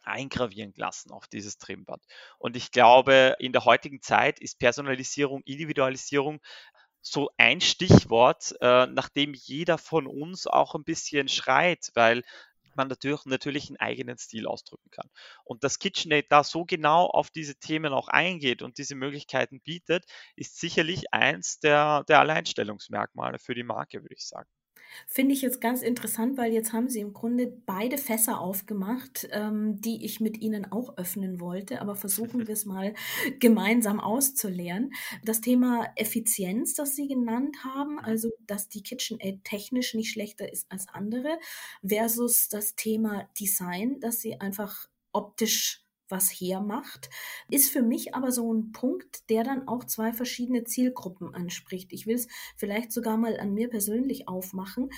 eingravieren 0.03 0.73
lassen 0.77 1.11
auf 1.11 1.27
dieses 1.27 1.57
Trimmband. 1.57 2.03
Und 2.37 2.55
ich 2.55 2.71
glaube, 2.71 3.35
in 3.39 3.51
der 3.51 3.65
heutigen 3.65 4.01
Zeit 4.01 4.39
ist 4.39 4.59
Personalisierung, 4.59 5.41
Individualisierung 5.43 6.39
so 7.01 7.29
ein 7.37 7.61
Stichwort, 7.61 8.53
äh, 8.61 8.87
nachdem 8.87 9.33
jeder 9.33 9.77
von 9.77 10.07
uns 10.07 10.47
auch 10.47 10.75
ein 10.75 10.83
bisschen 10.83 11.27
schreit, 11.27 11.89
weil 11.93 12.23
man 12.77 12.87
natürlich, 12.87 13.25
natürlich 13.25 13.69
einen 13.69 13.77
eigenen 13.77 14.17
Stil 14.17 14.47
ausdrücken 14.47 14.89
kann. 14.91 15.09
Und 15.43 15.63
dass 15.63 15.79
KitchenAid 15.79 16.27
da 16.31 16.43
so 16.43 16.65
genau 16.65 17.05
auf 17.07 17.29
diese 17.31 17.55
Themen 17.55 17.93
auch 17.93 18.07
eingeht 18.07 18.61
und 18.61 18.77
diese 18.77 18.95
Möglichkeiten 18.95 19.61
bietet, 19.61 20.05
ist 20.35 20.59
sicherlich 20.59 21.13
eins 21.13 21.59
der, 21.59 22.03
der 22.07 22.19
Alleinstellungsmerkmale 22.19 23.39
für 23.39 23.55
die 23.55 23.63
Marke, 23.63 24.01
würde 24.03 24.15
ich 24.15 24.25
sagen. 24.25 24.49
Finde 25.07 25.33
ich 25.33 25.41
jetzt 25.41 25.61
ganz 25.61 25.81
interessant, 25.81 26.37
weil 26.37 26.53
jetzt 26.53 26.73
haben 26.73 26.89
Sie 26.89 26.99
im 26.99 27.13
Grunde 27.13 27.47
beide 27.65 27.97
Fässer 27.97 28.39
aufgemacht, 28.39 29.27
ähm, 29.31 29.79
die 29.81 30.05
ich 30.05 30.19
mit 30.19 30.39
Ihnen 30.39 30.71
auch 30.71 30.97
öffnen 30.97 31.39
wollte, 31.39 31.81
aber 31.81 31.95
versuchen 31.95 32.47
wir 32.47 32.53
es 32.53 32.65
mal 32.65 32.93
gemeinsam 33.39 33.99
auszuleeren. 33.99 34.91
Das 35.23 35.41
Thema 35.41 35.87
Effizienz, 35.95 36.73
das 36.73 36.95
Sie 36.95 37.07
genannt 37.07 37.57
haben, 37.63 37.99
also 37.99 38.29
dass 38.45 38.69
die 38.69 38.83
KitchenAid 38.83 39.43
technisch 39.43 39.93
nicht 39.93 40.11
schlechter 40.11 40.51
ist 40.51 40.71
als 40.71 40.87
andere, 40.87 41.37
versus 41.85 42.49
das 42.49 42.75
Thema 42.75 43.29
Design, 43.39 43.99
dass 43.99 44.19
sie 44.21 44.39
einfach 44.39 44.87
optisch 45.11 45.86
was 46.09 46.29
hermacht, 46.29 47.09
ist 47.49 47.71
für 47.71 47.81
mich 47.81 48.15
aber 48.15 48.31
so 48.31 48.53
ein 48.53 48.71
Punkt, 48.71 49.29
der 49.29 49.43
dann 49.43 49.67
auch 49.67 49.83
zwei 49.83 50.13
verschiedene 50.13 50.63
Zielgruppen 50.63 51.33
anspricht. 51.33 51.93
Ich 51.93 52.07
will 52.07 52.15
es 52.15 52.27
vielleicht 52.55 52.91
sogar 52.91 53.17
mal 53.17 53.39
an 53.39 53.53
mir 53.53 53.69
persönlich 53.69 54.27
aufmachen. 54.27 54.89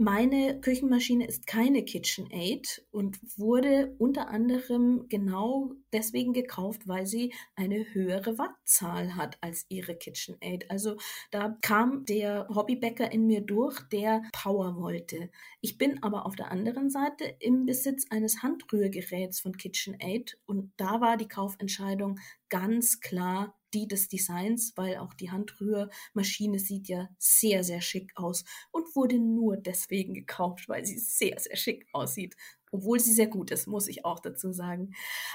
Meine 0.00 0.60
Küchenmaschine 0.60 1.26
ist 1.26 1.48
keine 1.48 1.84
KitchenAid 1.84 2.86
und 2.92 3.18
wurde 3.36 3.96
unter 3.98 4.28
anderem 4.28 5.08
genau 5.08 5.72
deswegen 5.92 6.32
gekauft, 6.32 6.86
weil 6.86 7.04
sie 7.04 7.34
eine 7.56 7.84
höhere 7.94 8.38
Wattzahl 8.38 9.16
hat 9.16 9.38
als 9.40 9.66
ihre 9.68 9.96
KitchenAid. 9.96 10.70
Also 10.70 10.98
da 11.32 11.58
kam 11.62 12.04
der 12.04 12.46
Hobbybäcker 12.46 13.10
in 13.10 13.26
mir 13.26 13.40
durch, 13.40 13.80
der 13.88 14.22
Power 14.32 14.76
wollte. 14.76 15.30
Ich 15.60 15.78
bin 15.78 16.00
aber 16.00 16.26
auf 16.26 16.36
der 16.36 16.52
anderen 16.52 16.90
Seite 16.90 17.24
im 17.40 17.66
Besitz 17.66 18.06
eines 18.08 18.40
Handrührgeräts 18.40 19.40
von 19.40 19.56
KitchenAid 19.56 20.38
und 20.46 20.72
da 20.76 21.00
war 21.00 21.16
die 21.16 21.26
Kaufentscheidung 21.26 22.20
ganz 22.48 23.00
klar 23.00 23.57
die 23.74 23.88
des 23.88 24.08
Designs, 24.08 24.72
weil 24.76 24.96
auch 24.98 25.14
die 25.14 25.30
Handrührmaschine 25.30 26.58
sieht 26.58 26.88
ja 26.88 27.08
sehr, 27.18 27.64
sehr 27.64 27.80
schick 27.80 28.12
aus 28.16 28.44
und 28.70 28.94
wurde 28.96 29.18
nur 29.18 29.56
deswegen 29.56 30.14
gekauft, 30.14 30.68
weil 30.68 30.84
sie 30.84 30.98
sehr, 30.98 31.38
sehr 31.38 31.56
schick 31.56 31.86
aussieht. 31.92 32.36
Obwohl 32.70 33.00
sie 33.00 33.12
sehr 33.12 33.28
gut 33.28 33.50
ist, 33.50 33.66
muss 33.66 33.88
ich 33.88 34.04
auch 34.04 34.20
dazu 34.20 34.52
sagen. 34.52 34.94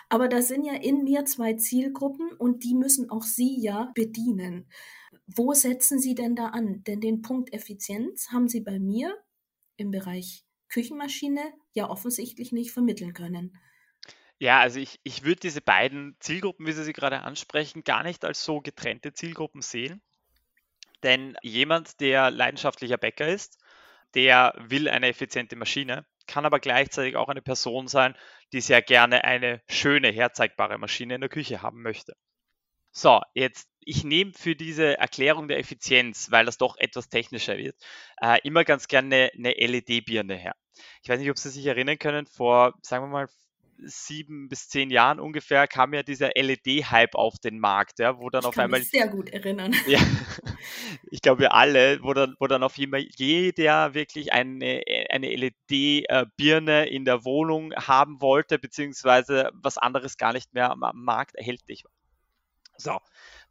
Aber 0.10 0.28
da 0.28 0.42
sind 0.42 0.66
ja 0.66 0.74
in 0.74 1.04
mir 1.04 1.26
zwei 1.26 1.54
Zielgruppen 1.54 2.32
und 2.34 2.64
die 2.64 2.76
müssen 2.76 3.10
auch 3.10 3.24
Sie 3.24 3.60
ja 3.60 3.92
bedienen. 3.96 4.68
Wo 5.26 5.54
setzen 5.54 6.00
Sie 6.00 6.16
denn 6.16 6.36
da 6.36 6.48
an? 6.48 6.84
Denn 6.84 7.02
den 7.02 7.22
Punkt 7.22 7.54
Effizienz 7.54 8.30
haben 8.32 8.48
Sie 8.48 8.62
bei 8.62 8.80
mir 8.80 9.18
im 9.78 9.92
Bereich 9.92 10.46
Küchenmaschine 10.70 11.42
ja 11.74 11.90
offensichtlich 11.90 12.52
nicht 12.52 12.72
vermitteln 12.72 13.14
können. 13.14 13.58
Ja, 14.44 14.60
also 14.60 14.78
ich, 14.78 15.00
ich 15.04 15.24
würde 15.24 15.40
diese 15.40 15.62
beiden 15.62 16.18
Zielgruppen, 16.20 16.68
wie 16.68 16.74
Sie 16.74 16.84
sie 16.84 16.92
gerade 16.92 17.22
ansprechen, 17.22 17.86
gar 17.86 18.04
nicht 18.04 18.26
als 18.26 18.44
so 18.44 18.60
getrennte 18.60 19.14
Zielgruppen 19.14 19.62
sehen. 19.62 20.02
Denn 21.02 21.38
jemand, 21.44 22.02
der 22.02 22.30
leidenschaftlicher 22.30 22.98
Bäcker 22.98 23.26
ist, 23.26 23.58
der 24.16 24.54
will 24.60 24.90
eine 24.90 25.08
effiziente 25.08 25.56
Maschine, 25.56 26.06
kann 26.28 26.46
aber 26.46 26.60
gleichzeitig 26.60 27.16
auch 27.16 27.30
eine 27.30 27.42
Person 27.42 27.88
sein, 27.88 28.18
die 28.52 28.60
sehr 28.60 28.82
gerne 28.82 29.24
eine 29.24 29.62
schöne, 29.70 30.10
herzeigbare 30.12 30.78
Maschine 30.78 31.16
in 31.16 31.22
der 31.22 31.30
Küche 31.30 31.62
haben 31.62 31.82
möchte. 31.82 32.14
So, 32.92 33.22
jetzt, 33.34 33.70
ich 33.80 34.04
nehme 34.04 34.34
für 34.34 34.58
diese 34.58 34.98
Erklärung 34.98 35.48
der 35.48 35.60
Effizienz, 35.60 36.32
weil 36.32 36.44
das 36.46 36.58
doch 36.58 36.76
etwas 36.76 37.08
technischer 37.08 37.58
wird, 37.58 37.78
äh, 38.22 38.40
immer 38.44 38.66
ganz 38.66 38.90
gerne 38.90 39.32
eine 39.38 39.54
LED-Birne 39.54 40.36
her. 40.36 40.56
Ich 41.02 41.08
weiß 41.08 41.22
nicht, 41.22 41.30
ob 41.30 41.38
Sie 41.38 41.50
sich 41.50 41.66
erinnern 41.66 41.98
können, 41.98 42.26
vor, 42.26 42.74
sagen 42.82 43.06
wir 43.06 43.10
mal, 43.10 43.30
sieben 43.86 44.50
bis 44.50 44.70
zehn 44.70 44.90
Jahren 44.90 45.20
ungefähr 45.20 45.68
kam 45.68 45.94
ja 45.94 46.04
dieser 46.04 46.32
LED-Hype 46.36 47.16
auf 47.16 47.40
den 47.40 47.60
Markt, 47.60 48.00
ja, 48.00 48.18
wo 48.18 48.30
dann 48.30 48.42
ich 48.42 48.48
auf 48.48 48.56
kann 48.56 48.66
einmal. 48.66 48.80
Mich 48.80 48.90
sehr 48.90 49.08
gut 49.08 49.30
erinnern. 49.30 49.76
Ja, 49.88 50.00
ich 51.12 51.22
glaube, 51.22 51.42
wir 51.42 51.54
alle, 51.54 52.02
wo 52.02 52.14
dann, 52.14 52.36
wo 52.40 52.48
dann 52.48 52.64
auf 52.64 52.78
jeden 52.78 52.92
Fall 52.92 53.06
jeder 53.16 53.94
wirklich 53.94 54.32
eine, 54.32 54.82
eine 55.10 55.36
LED-Birne 55.36 56.88
in 56.88 57.06
der 57.06 57.26
Wohnung 57.26 57.74
haben 57.74 58.22
wollte, 58.22 58.58
beziehungsweise 58.58 59.50
was 59.54 59.78
anderes 59.78 60.18
gar 60.18 60.34
nicht 60.34 60.54
mehr 60.54 60.72
am 60.72 60.82
Markt 60.94 61.36
erhältlich 61.36 61.84
war. 61.84 61.92
So, 62.78 63.00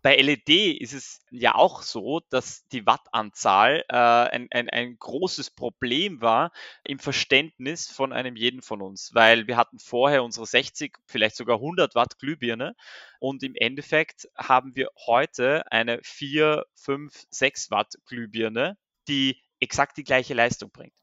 bei 0.03 0.17
LED 0.17 0.81
ist 0.81 0.93
es 0.93 1.21
ja 1.31 1.55
auch 1.55 1.83
so, 1.83 2.21
dass 2.29 2.67
die 2.69 2.85
Wattanzahl 2.87 3.85
äh, 3.89 3.95
ein, 3.97 4.49
ein, 4.51 4.69
ein 4.69 4.99
großes 4.99 5.51
Problem 5.51 6.21
war 6.21 6.51
im 6.83 6.99
Verständnis 6.99 7.89
von 7.89 8.13
einem 8.13 8.35
jeden 8.35 8.63
von 8.63 8.83
uns, 8.83 9.15
weil 9.15 9.47
wir 9.47 9.57
hatten 9.57 9.79
vorher 9.79 10.25
unsere 10.25 10.45
60, 10.45 10.99
vielleicht 11.07 11.37
sogar 11.37 11.57
100 11.57 11.95
Watt 11.95 12.19
Glühbirne 12.19 12.75
und 13.21 13.45
im 13.45 13.55
Endeffekt 13.55 14.29
haben 14.37 14.75
wir 14.75 14.89
heute 15.07 15.71
eine 15.71 16.01
4, 16.03 16.65
5, 16.75 17.27
6 17.31 17.71
Watt 17.71 17.95
Glühbirne, 18.07 18.77
die 19.07 19.41
exakt 19.61 19.97
die 19.97 20.05
gleiche 20.05 20.35
Leistung 20.35 20.71
bringt. 20.73 20.95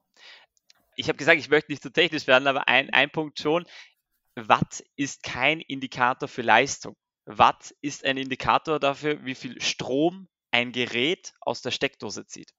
Ich 0.97 1.07
habe 1.07 1.17
gesagt, 1.17 1.39
ich 1.39 1.49
möchte 1.49 1.71
nicht 1.71 1.81
zu 1.81 1.87
so 1.87 1.93
technisch 1.93 2.27
werden, 2.27 2.47
aber 2.47 2.67
ein, 2.67 2.89
ein 2.89 3.09
Punkt 3.09 3.39
schon, 3.39 3.65
Watt 4.35 4.83
ist 4.97 5.23
kein 5.23 5.61
Indikator 5.61 6.27
für 6.27 6.41
Leistung. 6.41 6.97
Watt 7.29 7.75
ist 7.81 8.05
ein 8.05 8.17
Indikator 8.17 8.79
dafür, 8.79 9.23
wie 9.23 9.35
viel 9.35 9.61
Strom 9.61 10.27
ein 10.51 10.71
Gerät 10.71 11.33
aus 11.41 11.61
der 11.61 11.69
Steckdose 11.69 12.25
zieht. 12.25 12.55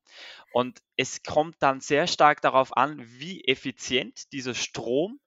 Und 0.53 0.81
es 0.97 1.25
kommt 1.25 1.57
dann 1.59 1.81
sehr 1.81 2.07
stark 2.07 2.41
darauf 2.41 2.77
an, 2.77 3.05
wie 3.05 3.43
effizient 3.45 4.33
dieser 4.33 4.55
Strom 4.55 5.19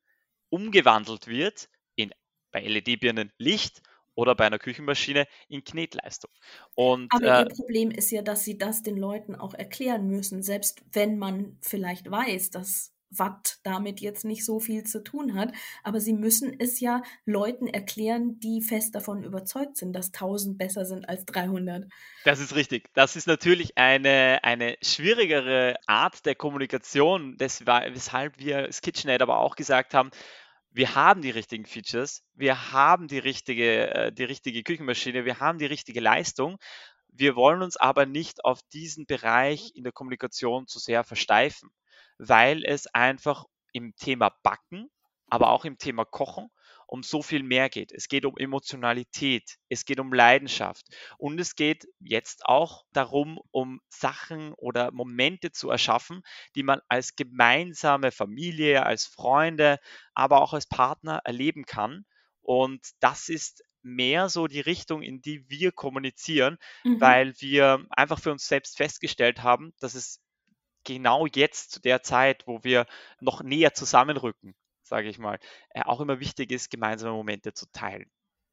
umgewandelt 0.49 1.27
wird 1.27 1.67
in 1.95 2.11
bei 2.51 2.61
LED-Birnen 2.61 3.33
Licht 3.37 3.81
oder 4.15 4.33
bei 4.33 4.45
einer 4.45 4.59
Küchenmaschine 4.59 5.27
in 5.49 5.65
Knetleistung. 5.65 6.31
Und, 6.73 7.11
Aber 7.11 7.39
äh, 7.39 7.43
Ihr 7.43 7.49
Problem 7.49 7.91
ist 7.91 8.11
ja, 8.11 8.21
dass 8.21 8.45
Sie 8.45 8.57
das 8.57 8.81
den 8.81 8.95
Leuten 8.95 9.35
auch 9.35 9.53
erklären 9.55 10.07
müssen, 10.07 10.41
selbst 10.41 10.83
wenn 10.93 11.17
man 11.17 11.57
vielleicht 11.61 12.09
weiß, 12.09 12.51
dass 12.51 12.92
Watt 13.17 13.59
damit 13.63 14.01
jetzt 14.01 14.25
nicht 14.25 14.45
so 14.45 14.59
viel 14.59 14.83
zu 14.83 15.03
tun 15.03 15.35
hat. 15.35 15.53
Aber 15.83 15.99
sie 15.99 16.13
müssen 16.13 16.55
es 16.59 16.79
ja 16.79 17.01
Leuten 17.25 17.67
erklären, 17.67 18.39
die 18.39 18.61
fest 18.61 18.95
davon 18.95 19.23
überzeugt 19.23 19.77
sind, 19.77 19.93
dass 19.93 20.07
1000 20.07 20.57
besser 20.57 20.85
sind 20.85 21.07
als 21.07 21.25
300. 21.25 21.85
Das 22.25 22.39
ist 22.39 22.55
richtig. 22.55 22.89
Das 22.93 23.15
ist 23.15 23.27
natürlich 23.27 23.77
eine, 23.77 24.39
eine 24.43 24.75
schwierigere 24.81 25.75
Art 25.87 26.25
der 26.25 26.35
Kommunikation, 26.35 27.35
weshalb 27.39 28.39
wir 28.39 28.71
Skitchnet 28.71 29.21
aber 29.21 29.39
auch 29.39 29.55
gesagt 29.55 29.93
haben, 29.93 30.11
wir 30.75 30.95
haben 30.95 31.21
die 31.21 31.29
richtigen 31.29 31.65
Features, 31.65 32.23
wir 32.33 32.71
haben 32.71 33.07
die 33.07 33.19
richtige, 33.19 33.93
äh, 33.93 34.11
die 34.11 34.23
richtige 34.23 34.63
Küchenmaschine, 34.63 35.23
wir 35.23 35.39
haben 35.39 35.59
die 35.59 35.67
richtige 35.67 35.99
Leistung. 35.99 36.57
Wir 37.09 37.35
wollen 37.35 37.61
uns 37.61 37.77
aber 37.77 38.07
nicht 38.07 38.43
auf 38.43 38.59
diesen 38.73 39.05
Bereich 39.05 39.71
in 39.75 39.83
der 39.83 39.93
Kommunikation 39.93 40.65
zu 40.65 40.79
sehr 40.79 41.03
versteifen 41.03 41.69
weil 42.17 42.63
es 42.65 42.87
einfach 42.87 43.45
im 43.71 43.95
Thema 43.95 44.31
Backen, 44.43 44.89
aber 45.29 45.49
auch 45.49 45.65
im 45.65 45.77
Thema 45.77 46.05
Kochen 46.05 46.49
um 46.93 47.01
so 47.01 47.23
viel 47.23 47.41
mehr 47.41 47.69
geht. 47.69 47.91
Es 47.91 48.07
geht 48.07 48.23
um 48.23 48.37
Emotionalität, 48.37 49.57
es 49.67 49.85
geht 49.85 49.99
um 49.99 50.13
Leidenschaft 50.13 50.85
und 51.17 51.39
es 51.39 51.55
geht 51.55 51.87
jetzt 51.99 52.45
auch 52.45 52.85
darum, 52.91 53.39
um 53.49 53.81
Sachen 53.89 54.53
oder 54.53 54.91
Momente 54.91 55.51
zu 55.51 55.71
erschaffen, 55.71 56.21
die 56.55 56.61
man 56.61 56.81
als 56.89 57.15
gemeinsame 57.15 58.11
Familie, 58.11 58.85
als 58.85 59.07
Freunde, 59.07 59.79
aber 60.13 60.41
auch 60.41 60.53
als 60.53 60.67
Partner 60.67 61.21
erleben 61.23 61.65
kann. 61.65 62.05
Und 62.41 62.85
das 62.99 63.27
ist 63.27 63.63
mehr 63.81 64.29
so 64.29 64.47
die 64.47 64.61
Richtung, 64.61 65.01
in 65.01 65.21
die 65.21 65.49
wir 65.49 65.71
kommunizieren, 65.71 66.57
mhm. 66.83 67.01
weil 67.01 67.33
wir 67.39 67.85
einfach 67.89 68.19
für 68.19 68.31
uns 68.31 68.47
selbst 68.47 68.77
festgestellt 68.77 69.43
haben, 69.43 69.73
dass 69.79 69.95
es 69.95 70.21
genau 70.83 71.25
jetzt 71.25 71.71
zu 71.71 71.81
der 71.81 72.03
Zeit, 72.03 72.47
wo 72.47 72.63
wir 72.63 72.85
noch 73.19 73.43
näher 73.43 73.73
zusammenrücken, 73.73 74.55
sage 74.81 75.09
ich 75.09 75.19
mal, 75.19 75.39
äh, 75.69 75.81
auch 75.83 76.01
immer 76.01 76.19
wichtig 76.19 76.51
ist, 76.51 76.69
gemeinsame 76.69 77.13
Momente 77.13 77.53
zu 77.53 77.65
teilen. 77.71 78.09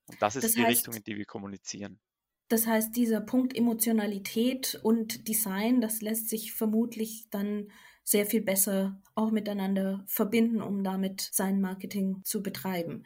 Und 0.06 0.20
das 0.20 0.37
ist 0.37 0.44
das 0.44 0.52
die 0.52 0.62
heißt, 0.62 0.70
Richtung, 0.70 0.94
in 0.94 1.04
die 1.04 1.16
wir 1.16 1.25
kommunizieren. 1.25 2.00
Das 2.49 2.66
heißt, 2.66 2.96
dieser 2.96 3.20
Punkt 3.20 3.56
Emotionalität 3.56 4.80
und 4.82 5.28
Design, 5.28 5.80
das 5.80 6.00
lässt 6.00 6.28
sich 6.28 6.52
vermutlich 6.52 7.28
dann 7.30 7.70
sehr 8.02 8.26
viel 8.26 8.42
besser 8.42 9.00
auch 9.14 9.30
miteinander 9.30 10.04
verbinden, 10.08 10.60
um 10.60 10.82
damit 10.82 11.20
sein 11.20 11.60
Marketing 11.60 12.22
zu 12.25 12.42
betreiben. 12.42 13.04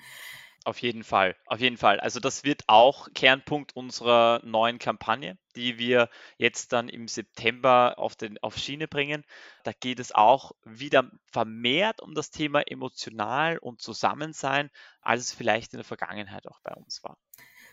Auf 0.66 0.80
jeden 0.80 1.04
Fall, 1.04 1.37
auf 1.44 1.61
jeden 1.61 1.76
Fall. 1.76 2.00
Also 2.00 2.21
das 2.21 2.42
wird 2.42 2.62
auch 2.68 3.09
Kernpunkt 3.12 3.76
unserer 3.76 4.40
neuen 4.44 4.78
Kampagne, 4.78 5.37
die 5.56 5.78
wir 5.78 6.09
jetzt 6.38 6.73
dann 6.73 6.88
im 6.88 7.06
September 7.06 7.99
auf, 7.99 8.16
den, 8.16 8.38
auf 8.38 8.56
Schiene 8.56 8.88
bringen. 8.88 9.25
Da 9.62 9.73
geht 9.73 10.00
es 10.00 10.12
auch 10.12 10.52
wieder 10.64 11.11
vermehrt 11.30 12.00
um 12.00 12.14
das 12.14 12.30
Thema 12.30 12.62
emotional 12.62 13.59
und 13.59 13.83
Zusammensein, 13.83 14.71
als 15.02 15.25
es 15.25 15.33
vielleicht 15.35 15.75
in 15.75 15.78
der 15.78 15.85
Vergangenheit 15.85 16.47
auch 16.47 16.61
bei 16.62 16.73
uns 16.73 17.04
war. 17.04 17.18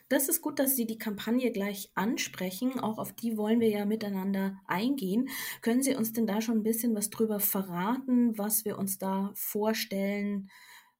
Das 0.09 0.27
ist 0.27 0.41
gut, 0.41 0.59
dass 0.59 0.75
Sie 0.75 0.85
die 0.85 0.97
Kampagne 0.97 1.53
gleich 1.53 1.89
ansprechen. 1.95 2.77
Auch 2.77 2.97
auf 2.97 3.13
die 3.13 3.37
wollen 3.37 3.61
wir 3.61 3.69
ja 3.69 3.85
miteinander 3.85 4.59
eingehen. 4.67 5.29
Können 5.61 5.81
Sie 5.81 5.95
uns 5.95 6.11
denn 6.11 6.27
da 6.27 6.41
schon 6.41 6.57
ein 6.57 6.63
bisschen 6.63 6.93
was 6.93 7.09
drüber 7.09 7.39
verraten, 7.39 8.37
was 8.37 8.65
wir 8.65 8.77
uns 8.77 8.97
da 8.97 9.31
vorstellen? 9.35 10.49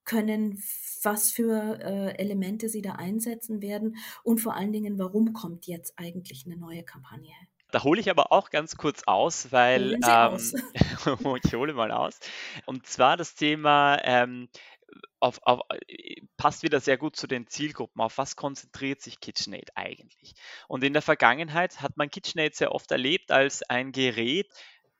Können, 0.03 0.61
was 1.03 1.31
für 1.31 1.79
äh, 1.79 2.17
Elemente 2.17 2.69
sie 2.69 2.81
da 2.81 2.93
einsetzen 2.93 3.61
werden 3.61 3.97
und 4.23 4.39
vor 4.39 4.55
allen 4.55 4.71
Dingen, 4.71 4.97
warum 4.97 5.33
kommt 5.33 5.67
jetzt 5.67 5.93
eigentlich 5.97 6.45
eine 6.45 6.57
neue 6.57 6.83
Kampagne? 6.83 7.33
Da 7.71 7.83
hole 7.83 8.01
ich 8.01 8.09
aber 8.09 8.31
auch 8.31 8.49
ganz 8.49 8.75
kurz 8.75 9.03
aus, 9.05 9.51
weil 9.51 9.93
ähm, 9.93 10.03
aus. 10.03 10.53
ich 11.43 11.53
hole 11.53 11.73
mal 11.73 11.91
aus. 11.91 12.19
Und 12.65 12.85
zwar 12.85 13.15
das 13.15 13.33
Thema 13.33 13.97
ähm, 14.03 14.49
auf, 15.19 15.39
auf, 15.43 15.61
passt 16.35 16.63
wieder 16.63 16.79
sehr 16.81 16.97
gut 16.97 17.15
zu 17.15 17.27
den 17.27 17.47
Zielgruppen. 17.47 18.01
Auf 18.01 18.17
was 18.17 18.35
konzentriert 18.35 19.01
sich 19.01 19.19
KitchenAid 19.19 19.71
eigentlich? 19.75 20.33
Und 20.67 20.83
in 20.83 20.93
der 20.93 21.01
Vergangenheit 21.01 21.81
hat 21.81 21.95
man 21.95 22.09
KitchenAid 22.09 22.55
sehr 22.55 22.73
oft 22.73 22.91
erlebt 22.91 23.31
als 23.31 23.63
ein 23.63 23.93
Gerät, 23.93 24.51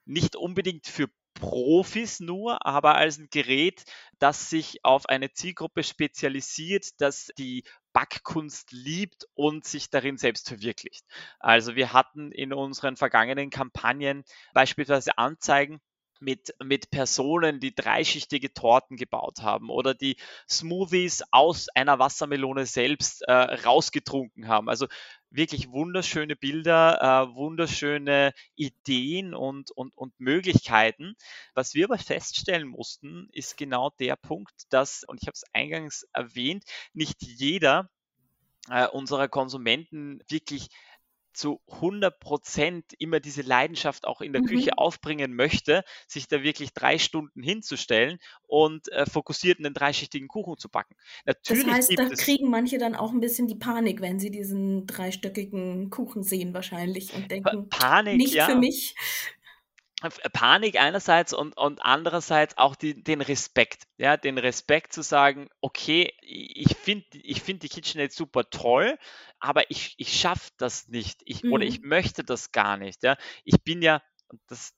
nicht 0.04 0.34
unbedingt 0.34 0.86
für 0.86 1.08
Profis 1.34 2.20
nur, 2.20 2.64
aber 2.66 2.94
als 2.96 3.18
ein 3.18 3.28
Gerät, 3.30 3.84
das 4.18 4.50
sich 4.50 4.84
auf 4.84 5.06
eine 5.06 5.32
Zielgruppe 5.32 5.82
spezialisiert, 5.82 7.00
das 7.00 7.30
die 7.38 7.64
Backkunst 7.92 8.72
liebt 8.72 9.26
und 9.34 9.64
sich 9.66 9.90
darin 9.90 10.16
selbst 10.18 10.48
verwirklicht. 10.48 11.04
Also 11.40 11.74
wir 11.74 11.92
hatten 11.92 12.32
in 12.32 12.52
unseren 12.52 12.96
vergangenen 12.96 13.50
Kampagnen 13.50 14.24
beispielsweise 14.54 15.18
Anzeigen, 15.18 15.80
mit, 16.22 16.54
mit 16.62 16.90
Personen, 16.90 17.60
die 17.60 17.74
dreischichtige 17.74 18.54
Torten 18.54 18.96
gebaut 18.96 19.42
haben 19.42 19.68
oder 19.68 19.92
die 19.92 20.16
Smoothies 20.48 21.22
aus 21.32 21.68
einer 21.74 21.98
Wassermelone 21.98 22.64
selbst 22.64 23.22
äh, 23.22 23.32
rausgetrunken 23.32 24.48
haben. 24.48 24.68
Also 24.68 24.86
wirklich 25.32 25.70
wunderschöne 25.70 26.36
Bilder, 26.36 27.00
äh, 27.30 27.34
wunderschöne 27.34 28.32
Ideen 28.54 29.34
und, 29.34 29.70
und, 29.70 29.96
und 29.96 30.18
Möglichkeiten. 30.18 31.14
Was 31.54 31.74
wir 31.74 31.86
aber 31.86 31.98
feststellen 31.98 32.68
mussten, 32.68 33.28
ist 33.32 33.56
genau 33.56 33.90
der 33.98 34.16
Punkt, 34.16 34.54
dass, 34.70 35.04
und 35.04 35.20
ich 35.22 35.26
habe 35.26 35.34
es 35.34 35.44
eingangs 35.52 36.06
erwähnt, 36.12 36.64
nicht 36.92 37.22
jeder 37.22 37.90
äh, 38.68 38.86
unserer 38.86 39.28
Konsumenten 39.28 40.20
wirklich 40.28 40.68
zu 41.32 41.60
100 41.70 42.18
Prozent 42.20 42.84
immer 42.98 43.20
diese 43.20 43.42
Leidenschaft 43.42 44.06
auch 44.06 44.20
in 44.20 44.32
der 44.32 44.42
mhm. 44.42 44.46
Küche 44.46 44.78
aufbringen 44.78 45.34
möchte, 45.34 45.84
sich 46.06 46.28
da 46.28 46.42
wirklich 46.42 46.72
drei 46.72 46.98
Stunden 46.98 47.42
hinzustellen 47.42 48.18
und 48.46 48.90
äh, 48.92 49.06
fokussiert 49.06 49.58
einen 49.58 49.74
dreischichtigen 49.74 50.28
Kuchen 50.28 50.58
zu 50.58 50.68
backen. 50.68 50.94
Natürlich 51.24 51.64
das 51.64 51.74
heißt, 51.74 51.98
da 51.98 52.08
kriegen 52.10 52.50
manche 52.50 52.78
dann 52.78 52.94
auch 52.94 53.12
ein 53.12 53.20
bisschen 53.20 53.48
die 53.48 53.56
Panik, 53.56 54.00
wenn 54.00 54.18
sie 54.18 54.30
diesen 54.30 54.86
dreistöckigen 54.86 55.90
Kuchen 55.90 56.22
sehen 56.22 56.54
wahrscheinlich 56.54 57.14
und 57.14 57.30
denken, 57.30 57.68
Panik, 57.68 58.16
nicht 58.16 58.34
ja. 58.34 58.46
für 58.46 58.56
mich. 58.56 58.94
Panik 60.32 60.80
einerseits 60.80 61.32
und, 61.32 61.56
und 61.56 61.80
andererseits 61.82 62.58
auch 62.58 62.76
die, 62.76 63.02
den 63.02 63.20
Respekt. 63.20 63.84
Ja, 63.98 64.16
den 64.16 64.38
Respekt 64.38 64.92
zu 64.92 65.02
sagen, 65.02 65.48
okay, 65.60 66.12
ich 66.20 66.76
finde 66.76 67.06
ich 67.12 67.42
find 67.42 67.62
die 67.62 67.68
KitchenAid 67.68 68.12
super 68.12 68.48
toll, 68.50 68.98
aber 69.38 69.70
ich, 69.70 69.94
ich 69.98 70.18
schaffe 70.18 70.50
das 70.56 70.88
nicht 70.88 71.20
ich, 71.24 71.42
mhm. 71.42 71.52
oder 71.52 71.64
ich 71.64 71.80
mhm. 71.80 71.88
möchte 71.88 72.24
das 72.24 72.52
gar 72.52 72.76
nicht. 72.76 73.02
Ja. 73.02 73.16
Ich 73.44 73.62
bin 73.62 73.82
ja, 73.82 74.02
das, 74.48 74.74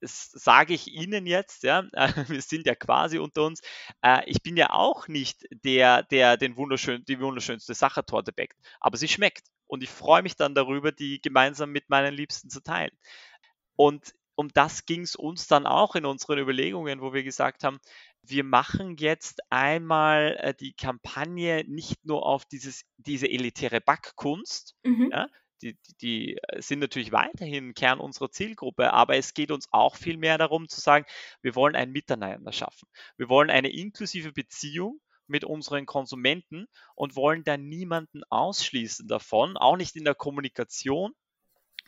das 0.00 0.30
sage 0.32 0.74
ich 0.74 0.88
Ihnen 0.88 1.26
jetzt, 1.26 1.62
ja, 1.62 1.84
wir 2.28 2.42
sind 2.42 2.66
ja 2.66 2.74
quasi 2.74 3.18
unter 3.18 3.44
uns, 3.44 3.60
äh, 4.02 4.22
ich 4.26 4.42
bin 4.42 4.56
ja 4.56 4.70
auch 4.70 5.08
nicht 5.08 5.44
der, 5.64 6.02
der 6.04 6.36
den 6.36 6.56
wunderschön, 6.56 7.04
die 7.04 7.20
wunderschönste 7.20 7.74
Sachertorte 7.74 8.32
backt, 8.32 8.58
aber 8.80 8.96
sie 8.96 9.08
schmeckt 9.08 9.46
und 9.66 9.82
ich 9.82 9.90
freue 9.90 10.22
mich 10.22 10.36
dann 10.36 10.54
darüber, 10.54 10.92
die 10.92 11.20
gemeinsam 11.20 11.70
mit 11.70 11.88
meinen 11.90 12.14
Liebsten 12.14 12.50
zu 12.50 12.62
teilen. 12.62 12.92
Und 13.76 14.14
um 14.36 14.48
das 14.48 14.86
ging 14.86 15.02
es 15.02 15.14
uns 15.16 15.46
dann 15.46 15.66
auch 15.66 15.94
in 15.94 16.06
unseren 16.06 16.38
Überlegungen, 16.38 17.00
wo 17.00 17.12
wir 17.12 17.22
gesagt 17.22 17.64
haben, 17.64 17.78
wir 18.22 18.44
machen 18.44 18.96
jetzt 18.96 19.40
einmal 19.50 20.36
äh, 20.40 20.54
die 20.54 20.72
Kampagne 20.72 21.64
nicht 21.66 22.04
nur 22.04 22.26
auf 22.26 22.44
dieses, 22.44 22.84
diese 22.96 23.28
elitäre 23.28 23.80
Backkunst, 23.80 24.74
mhm. 24.82 25.10
ja, 25.12 25.28
die, 25.62 25.78
die, 26.00 26.36
äh, 26.36 26.60
sind 26.60 26.80
natürlich 26.80 27.12
weiterhin 27.12 27.74
Kern 27.74 28.00
unserer 28.00 28.30
Zielgruppe, 28.30 28.92
aber 28.92 29.16
es 29.16 29.34
geht 29.34 29.50
uns 29.50 29.68
auch 29.70 29.96
viel 29.96 30.16
mehr 30.16 30.38
darum 30.38 30.68
zu 30.68 30.80
sagen, 30.80 31.06
wir 31.42 31.54
wollen 31.54 31.76
ein 31.76 31.90
Miteinander 31.90 32.52
schaffen. 32.52 32.88
Wir 33.16 33.28
wollen 33.28 33.50
eine 33.50 33.70
inklusive 33.70 34.32
Beziehung 34.32 35.00
mit 35.26 35.44
unseren 35.44 35.86
Konsumenten 35.86 36.66
und 36.94 37.16
wollen 37.16 37.44
da 37.44 37.56
niemanden 37.56 38.22
ausschließen 38.28 39.08
davon, 39.08 39.56
auch 39.56 39.76
nicht 39.76 39.96
in 39.96 40.04
der 40.04 40.14
Kommunikation, 40.14 41.12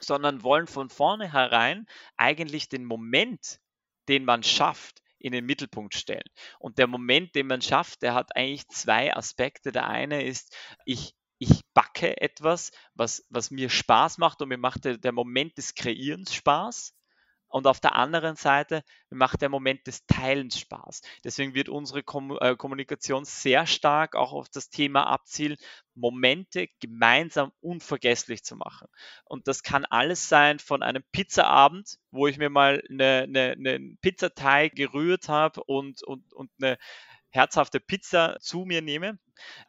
sondern 0.01 0.43
wollen 0.43 0.67
von 0.67 0.89
vornherein 0.91 1.87
eigentlich 2.17 2.69
den 2.69 2.85
Moment, 2.85 3.61
den 4.09 4.25
man 4.25 4.43
schafft, 4.43 5.03
in 5.19 5.33
den 5.33 5.47
Mittelpunkt 5.47 5.95
stellen. 5.95 6.29
Und 6.59 6.79
der 6.79 6.87
Moment, 6.87 7.35
den 7.35 7.47
man 7.47 7.63
schafft, 7.63 8.03
der 8.03 8.15
hat 8.15 8.37
eigentlich 8.37 8.69
zwei 8.69 9.15
Aspekte. 9.15 9.73
Der 9.73 9.89
eine 9.89 10.23
ist, 10.23 10.55
ich, 10.85 11.15
ich 11.39 11.63
backe 11.75 12.21
etwas, 12.21 12.71
was, 12.95 13.25
was 13.31 13.51
mir 13.51 13.71
Spaß 13.71 14.19
macht 14.19 14.43
und 14.43 14.49
mir 14.49 14.59
macht 14.59 14.85
der, 14.85 14.99
der 14.99 15.13
Moment 15.13 15.57
des 15.59 15.75
Kreierens 15.75 16.35
Spaß. 16.35 16.95
Und 17.57 17.67
auf 17.67 17.81
der 17.81 17.95
anderen 17.95 18.37
Seite 18.37 18.85
macht 19.09 19.41
der 19.41 19.49
Moment 19.49 19.87
des 19.87 20.05
Teilens 20.05 20.61
Spaß. 20.61 21.01
Deswegen 21.25 21.55
wird 21.55 21.71
unsere 21.71 22.03
Kom 22.03 22.37
äh, 22.39 22.55
Kommunikation 22.55 23.25
sehr 23.25 23.67
stark 23.67 24.15
auch 24.15 24.35
auf 24.35 24.51
das 24.51 24.69
Thema 24.69 25.07
abzielen, 25.07 25.57
Momente 25.95 26.69
gemeinsam 26.81 27.53
unvergesslich 27.63 28.45
zu 28.45 28.57
machen. 28.57 28.89
Und 29.25 29.49
das 29.49 29.63
kann 29.63 29.87
alles 29.87 30.29
sein 30.29 30.59
von 30.59 30.83
einem 30.83 31.03
Pizzaabend, 31.13 31.97
wo 32.11 32.27
ich 32.27 32.37
mir 32.37 32.51
mal 32.51 32.83
einen 32.91 33.01
eine, 33.01 33.53
eine 33.53 33.97
Pizzateig 34.03 34.75
gerührt 34.75 35.31
habe 35.31 35.65
und, 35.65 36.03
und, 36.03 36.31
und 36.35 36.51
eine 36.61 36.77
herzhafte 37.31 37.81
Pizza 37.81 38.37
zu 38.39 38.67
mir 38.67 38.83
nehme, 38.83 39.19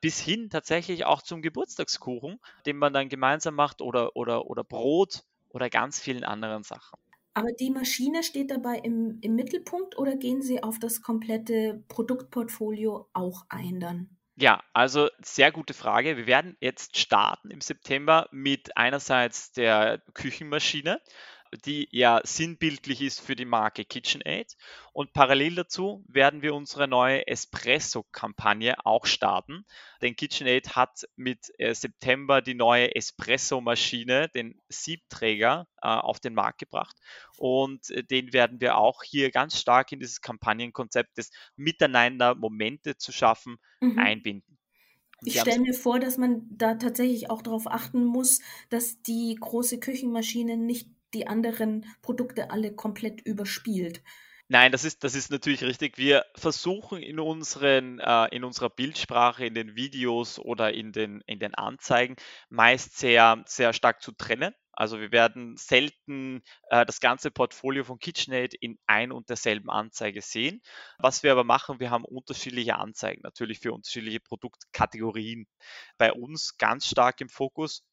bis 0.02 0.20
hin 0.20 0.50
tatsächlich 0.50 1.06
auch 1.06 1.22
zum 1.22 1.42
Geburtstagskuchen, 1.42 2.42
den 2.66 2.76
man 2.76 2.92
dann 2.92 3.08
gemeinsam 3.08 3.56
macht 3.56 3.80
oder, 3.80 4.18
oder, 4.18 4.46
oder 4.48 4.66
Brot 4.66 5.24
oder 5.48 5.70
ganz 5.70 6.02
vielen 6.02 6.26
anderen 6.26 6.64
Sachen. 6.64 7.00
Aber 7.38 7.52
die 7.52 7.70
Maschine 7.70 8.24
steht 8.24 8.50
dabei 8.50 8.80
im, 8.80 9.20
im 9.22 9.36
Mittelpunkt 9.36 9.96
oder 9.96 10.16
gehen 10.16 10.42
Sie 10.42 10.64
auf 10.64 10.80
das 10.80 11.04
komplette 11.04 11.84
Produktportfolio 11.88 13.12
auch 13.14 13.46
ein 13.50 13.80
dann? 13.80 14.10
Ja, 14.38 14.64
also 14.74 15.10
sehr 15.22 15.52
gute 15.52 15.76
Frage. 15.76 16.18
Wir 16.18 16.26
werden 16.26 16.58
jetzt 16.62 16.98
starten 16.98 17.52
im 17.52 17.62
September 17.62 18.28
mit 18.32 18.76
einerseits 18.76 19.52
der 19.52 20.02
Küchenmaschine 20.16 21.00
die 21.66 21.88
ja 21.92 22.22
sinnbildlich 22.24 23.02
ist 23.02 23.22
für 23.22 23.36
die 23.36 23.46
Marke 23.46 23.86
KitchenAid. 23.86 24.56
Und 24.94 25.14
parallel 25.14 25.56
dazu 25.56 26.04
werden 26.08 26.42
wir 26.42 26.56
unsere 26.56 26.88
neue 26.88 27.28
Espresso-Kampagne 27.28 28.86
auch 28.86 29.06
starten. 29.06 29.66
Denn 30.02 30.16
KitchenAid 30.16 30.76
hat 30.76 31.08
mit 31.16 31.52
äh, 31.58 31.74
September 31.74 32.42
die 32.42 32.56
neue 32.56 32.96
Espresso-Maschine, 32.96 34.30
den 34.30 34.60
Siebträger, 34.70 35.68
äh, 35.82 35.88
auf 35.88 36.20
den 36.20 36.34
Markt 36.34 36.60
gebracht. 36.60 36.96
Und 37.38 37.90
äh, 37.92 38.04
den 38.04 38.34
werden 38.34 38.62
wir 38.62 38.78
auch 38.78 39.04
hier 39.04 39.32
ganz 39.32 39.60
stark 39.60 39.92
in 39.92 40.00
dieses 40.00 40.22
Kampagnenkonzept 40.22 41.18
des 41.18 41.32
Miteinander 41.56 42.36
Momente 42.36 42.98
zu 42.98 43.12
schaffen 43.12 43.58
mhm. 43.80 44.00
einbinden. 44.00 44.58
Ich 45.24 45.40
stelle 45.40 45.60
mir 45.60 45.74
vor, 45.74 46.00
dass 46.00 46.18
man 46.18 46.44
da 46.50 46.76
tatsächlich 46.76 47.32
auch 47.32 47.42
darauf 47.42 47.68
achten 47.68 48.04
muss, 48.04 48.40
dass 48.70 49.02
die 49.02 49.36
große 49.40 49.80
Küchenmaschine 49.80 50.58
nicht 50.58 50.90
die 51.14 51.28
anderen 51.28 51.86
Produkte 52.02 52.52
alle 52.52 52.74
komplett 52.74 53.22
überspielt. 53.22 54.02
Nein, 54.50 54.72
das 54.72 54.86
ist, 54.86 55.04
das 55.04 55.14
ist 55.14 55.30
natürlich 55.30 55.64
richtig. 55.64 55.98
Wir 55.98 56.26
versuchen 56.36 57.02
in, 57.04 57.20
unseren, 57.20 58.00
äh, 58.00 58.28
in 58.34 58.46
unserer 58.46 58.70
Bildsprache, 58.70 59.46
in 59.46 59.54
den 59.54 59.76
Videos 59.76 60.40
oder 60.40 60.74
in 60.74 60.94
den, 60.94 61.22
in 61.26 61.40
den 61.40 61.54
Anzeigen 61.54 62.16
meist 62.50 62.98
sehr, 62.98 63.44
sehr 63.46 63.74
stark 63.74 64.02
zu 64.02 64.14
trennen. 64.14 64.54
Also 64.72 65.02
wir 65.02 65.12
werden 65.12 65.58
selten 65.58 66.44
äh, 66.70 66.86
das 66.86 67.02
ganze 67.02 67.30
Portfolio 67.30 67.84
von 67.84 68.00
KitchenAid 68.00 68.54
in 68.54 68.78
ein 68.86 69.12
und 69.12 69.28
derselben 69.28 69.70
Anzeige 69.70 70.22
sehen. 70.22 70.62
Was 70.98 71.24
wir 71.24 71.34
aber 71.34 71.44
machen, 71.44 71.82
wir 71.82 71.90
haben 71.90 72.06
unterschiedliche 72.06 72.76
Anzeigen, 72.78 73.22
natürlich 73.24 73.60
für 73.60 73.74
unterschiedliche 73.74 74.22
Produktkategorien. 74.22 75.46
Bei 75.98 76.14
uns 76.14 76.58
ganz 76.58 76.88
stark 76.88 77.20
im 77.20 77.30
Fokus 77.30 77.84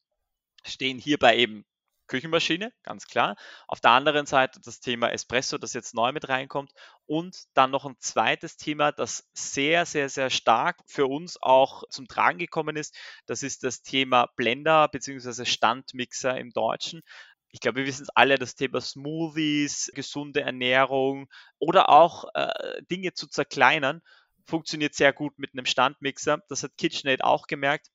stehen 0.63 0.99
hierbei 0.99 1.37
eben 1.37 1.65
Küchenmaschine, 2.07 2.71
ganz 2.83 3.07
klar. 3.07 3.35
Auf 3.67 3.79
der 3.79 3.91
anderen 3.91 4.25
Seite 4.25 4.59
das 4.63 4.79
Thema 4.79 5.11
Espresso, 5.11 5.57
das 5.57 5.73
jetzt 5.73 5.93
neu 5.93 6.11
mit 6.11 6.29
reinkommt. 6.29 6.71
Und 7.05 7.35
dann 7.53 7.71
noch 7.71 7.85
ein 7.85 7.95
zweites 7.99 8.57
Thema, 8.57 8.91
das 8.91 9.27
sehr, 9.33 9.85
sehr, 9.85 10.09
sehr 10.09 10.29
stark 10.29 10.77
für 10.87 11.07
uns 11.07 11.37
auch 11.41 11.83
zum 11.89 12.07
Tragen 12.07 12.39
gekommen 12.39 12.75
ist. 12.75 12.95
Das 13.25 13.43
ist 13.43 13.63
das 13.63 13.81
Thema 13.81 14.27
Blender 14.35 14.87
bzw. 14.87 15.45
Standmixer 15.45 16.37
im 16.37 16.51
Deutschen. 16.51 17.01
Ich 17.49 17.61
glaube, 17.61 17.79
wir 17.79 17.85
wissen 17.85 18.03
es 18.03 18.09
alle, 18.09 18.37
das 18.37 18.55
Thema 18.55 18.81
Smoothies, 18.81 19.91
gesunde 19.93 20.41
Ernährung 20.41 21.27
oder 21.57 21.89
auch 21.89 22.25
äh, 22.33 22.83
Dinge 22.91 23.13
zu 23.13 23.27
zerkleinern, 23.27 24.01
funktioniert 24.45 24.93
sehr 24.93 25.13
gut 25.13 25.39
mit 25.39 25.53
einem 25.53 25.65
Standmixer. 25.65 26.39
Das 26.49 26.63
hat 26.63 26.77
KitchenAid 26.77 27.23
auch 27.23 27.47
gemerkt 27.47 27.87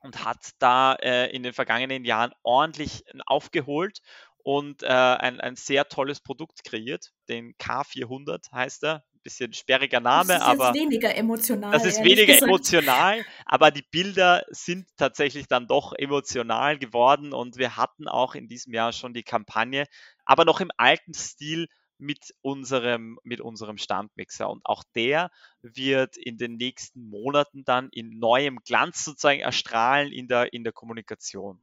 und 0.00 0.24
hat 0.24 0.50
da 0.58 0.94
äh, 0.94 1.30
in 1.34 1.42
den 1.42 1.52
vergangenen 1.52 2.04
Jahren 2.04 2.32
ordentlich 2.42 3.04
aufgeholt 3.26 4.00
und 4.42 4.82
äh, 4.82 4.86
ein, 4.86 5.40
ein 5.40 5.56
sehr 5.56 5.88
tolles 5.88 6.20
Produkt 6.20 6.64
kreiert. 6.64 7.10
Den 7.28 7.54
K400 7.56 8.52
heißt 8.52 8.84
er. 8.84 9.04
Ein 9.12 9.22
bisschen 9.22 9.52
sperriger 9.52 10.00
Name, 10.00 10.28
das 10.28 10.38
ist 10.38 10.42
aber. 10.42 10.72
weniger 10.72 11.14
emotional. 11.14 11.72
Das 11.72 11.84
ist 11.84 12.02
weniger 12.02 12.24
gesagt. 12.24 12.44
emotional, 12.44 13.22
aber 13.44 13.70
die 13.70 13.84
Bilder 13.90 14.46
sind 14.48 14.86
tatsächlich 14.96 15.46
dann 15.46 15.66
doch 15.66 15.92
emotional 15.92 16.78
geworden 16.78 17.34
und 17.34 17.58
wir 17.58 17.76
hatten 17.76 18.08
auch 18.08 18.34
in 18.34 18.48
diesem 18.48 18.72
Jahr 18.72 18.94
schon 18.94 19.12
die 19.12 19.22
Kampagne, 19.22 19.84
aber 20.24 20.46
noch 20.46 20.60
im 20.60 20.70
alten 20.78 21.12
Stil 21.12 21.68
mit 22.00 22.34
unserem, 22.42 23.18
mit 23.22 23.40
unserem 23.40 23.78
Standmixer. 23.78 24.48
Und 24.48 24.64
auch 24.64 24.82
der 24.94 25.30
wird 25.62 26.16
in 26.16 26.38
den 26.38 26.56
nächsten 26.56 27.08
Monaten 27.08 27.64
dann 27.64 27.88
in 27.90 28.18
neuem 28.18 28.58
Glanz 28.64 29.04
sozusagen 29.04 29.40
erstrahlen 29.40 30.12
in 30.12 30.26
der, 30.26 30.52
in 30.52 30.64
der 30.64 30.72
Kommunikation. 30.72 31.60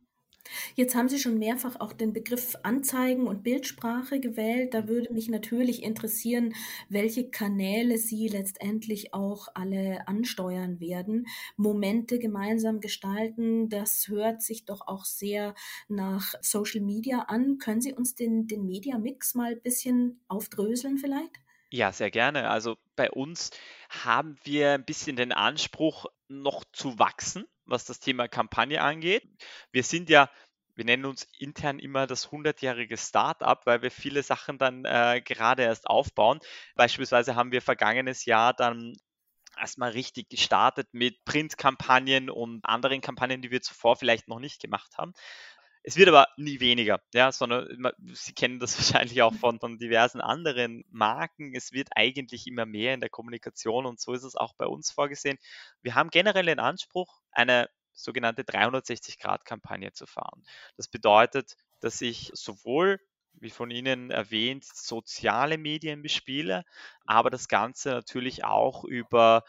Jetzt 0.76 0.96
haben 0.96 1.10
Sie 1.10 1.20
schon 1.20 1.38
mehrfach 1.38 1.80
auch 1.80 1.94
den 1.94 2.14
Begriff 2.14 2.56
Anzeigen 2.64 3.28
und 3.28 3.44
Bildsprache 3.44 4.20
gewählt. 4.20 4.74
Da 4.74 4.88
würde 4.88 5.14
mich 5.14 5.30
natürlich 5.30 5.84
interessieren, 5.84 6.54
welche 6.90 7.30
Kanäle 7.30 7.98
Sie 7.98 8.28
letztendlich 8.28 9.14
auch 9.14 9.48
alle 9.54 10.08
ansteuern 10.08 10.80
werden. 10.80 11.28
Momente 11.56 12.20
gemeinsam 12.20 12.80
gestalten, 12.80 13.70
das 13.70 14.08
hört 14.08 14.42
sich 14.42 14.66
doch 14.66 14.88
auch 14.88 15.06
sehr 15.06 15.56
nach 15.88 16.34
Social 16.42 16.82
Media 16.82 17.20
an. 17.28 17.58
Können 17.58 17.82
Sie 17.82 17.94
uns 17.94 18.16
den, 18.16 18.48
den 18.48 18.66
Media 18.66 18.98
Mix 18.98 19.36
mal 19.36 19.54
ein 19.54 19.62
bisschen 19.62 20.20
aufdröseln 20.28 20.98
vielleicht? 20.98 21.40
Ja, 21.70 21.92
sehr 21.92 22.12
gerne. 22.12 22.50
Also 22.50 22.78
bei 22.96 23.12
uns 23.12 23.52
haben 23.90 24.38
wir 24.44 24.72
ein 24.72 24.86
bisschen 24.86 25.18
den 25.18 25.34
Anspruch, 25.34 26.06
noch 26.30 26.64
zu 26.72 26.98
wachsen, 27.00 27.46
was 27.68 27.86
das 27.86 28.00
Thema 28.00 28.28
Kampagne 28.28 28.82
angeht. 28.82 29.24
Wir 29.72 29.84
sind 29.84 30.10
ja, 30.10 30.30
wir 30.76 30.86
nennen 30.86 31.06
uns 31.06 31.28
intern 31.38 31.80
immer 31.80 32.08
das 32.08 32.30
100-jährige 32.30 32.98
Startup, 32.98 33.60
weil 33.66 33.82
wir 33.82 33.92
viele 33.92 34.24
Sachen 34.24 34.58
dann 34.58 34.86
äh, 34.86 35.22
gerade 35.24 35.64
erst 35.64 35.88
aufbauen. 35.88 36.40
Beispielsweise 36.76 37.36
haben 37.36 37.52
wir 37.52 37.62
vergangenes 37.62 38.26
Jahr 38.26 38.54
dann 38.54 38.94
erstmal 39.58 39.92
richtig 39.92 40.30
gestartet 40.30 40.88
mit 40.92 41.24
Printkampagnen 41.26 42.30
und 42.30 42.64
anderen 42.64 43.02
Kampagnen, 43.02 43.42
die 43.42 43.52
wir 43.52 43.62
zuvor 43.62 43.96
vielleicht 43.96 44.28
noch 44.28 44.40
nicht 44.40 44.62
gemacht 44.62 44.98
haben. 44.98 45.14
Es 45.88 45.95
wird 45.95 46.10
aber 46.10 46.28
nie 46.36 46.60
weniger, 46.60 47.00
ja, 47.13 47.32
sondern 47.32 47.65
Sie 48.12 48.34
kennen 48.34 48.60
das 48.60 48.78
wahrscheinlich 48.78 49.21
auch 49.21 49.34
von, 49.34 49.58
von 49.58 49.78
diversen 49.78 50.19
anderen 50.19 50.84
Marken. 50.89 51.56
Es 51.56 51.71
wird 51.71 51.88
eigentlich 51.95 52.45
immer 52.45 52.65
mehr 52.65 52.93
in 52.93 53.00
der 53.00 53.10
Kommunikation 53.10 53.86
und 53.86 53.97
so 53.97 54.12
ist 54.12 54.23
es 54.23 54.36
auch 54.36 54.54
bei 54.58 54.65
uns 54.65 54.91
vorgesehen. 54.91 55.38
Wir 55.82 55.95
haben 55.95 56.10
generell 56.10 56.45
den 56.45 56.60
Anspruch, 56.60 57.21
eine 57.32 57.69
sogenannte 57.93 58.43
360-Grad-Kampagne 58.43 59.93
zu 59.93 60.06
fahren. 60.08 60.43
Das 60.76 60.89
bedeutet, 60.89 61.56
dass 61.80 62.02
ich 62.02 62.32
sowohl 62.34 63.00
wie 63.39 63.50
von 63.50 63.71
Ihnen 63.71 64.12
erwähnt, 64.12 64.65
soziale 64.65 65.58
Medien 65.58 66.02
bespiele, 66.02 66.65
aber 67.06 67.30
das 67.30 67.47
Ganze 67.47 67.91
natürlich 67.91 68.43
auch 68.43 68.84
über 68.84 69.43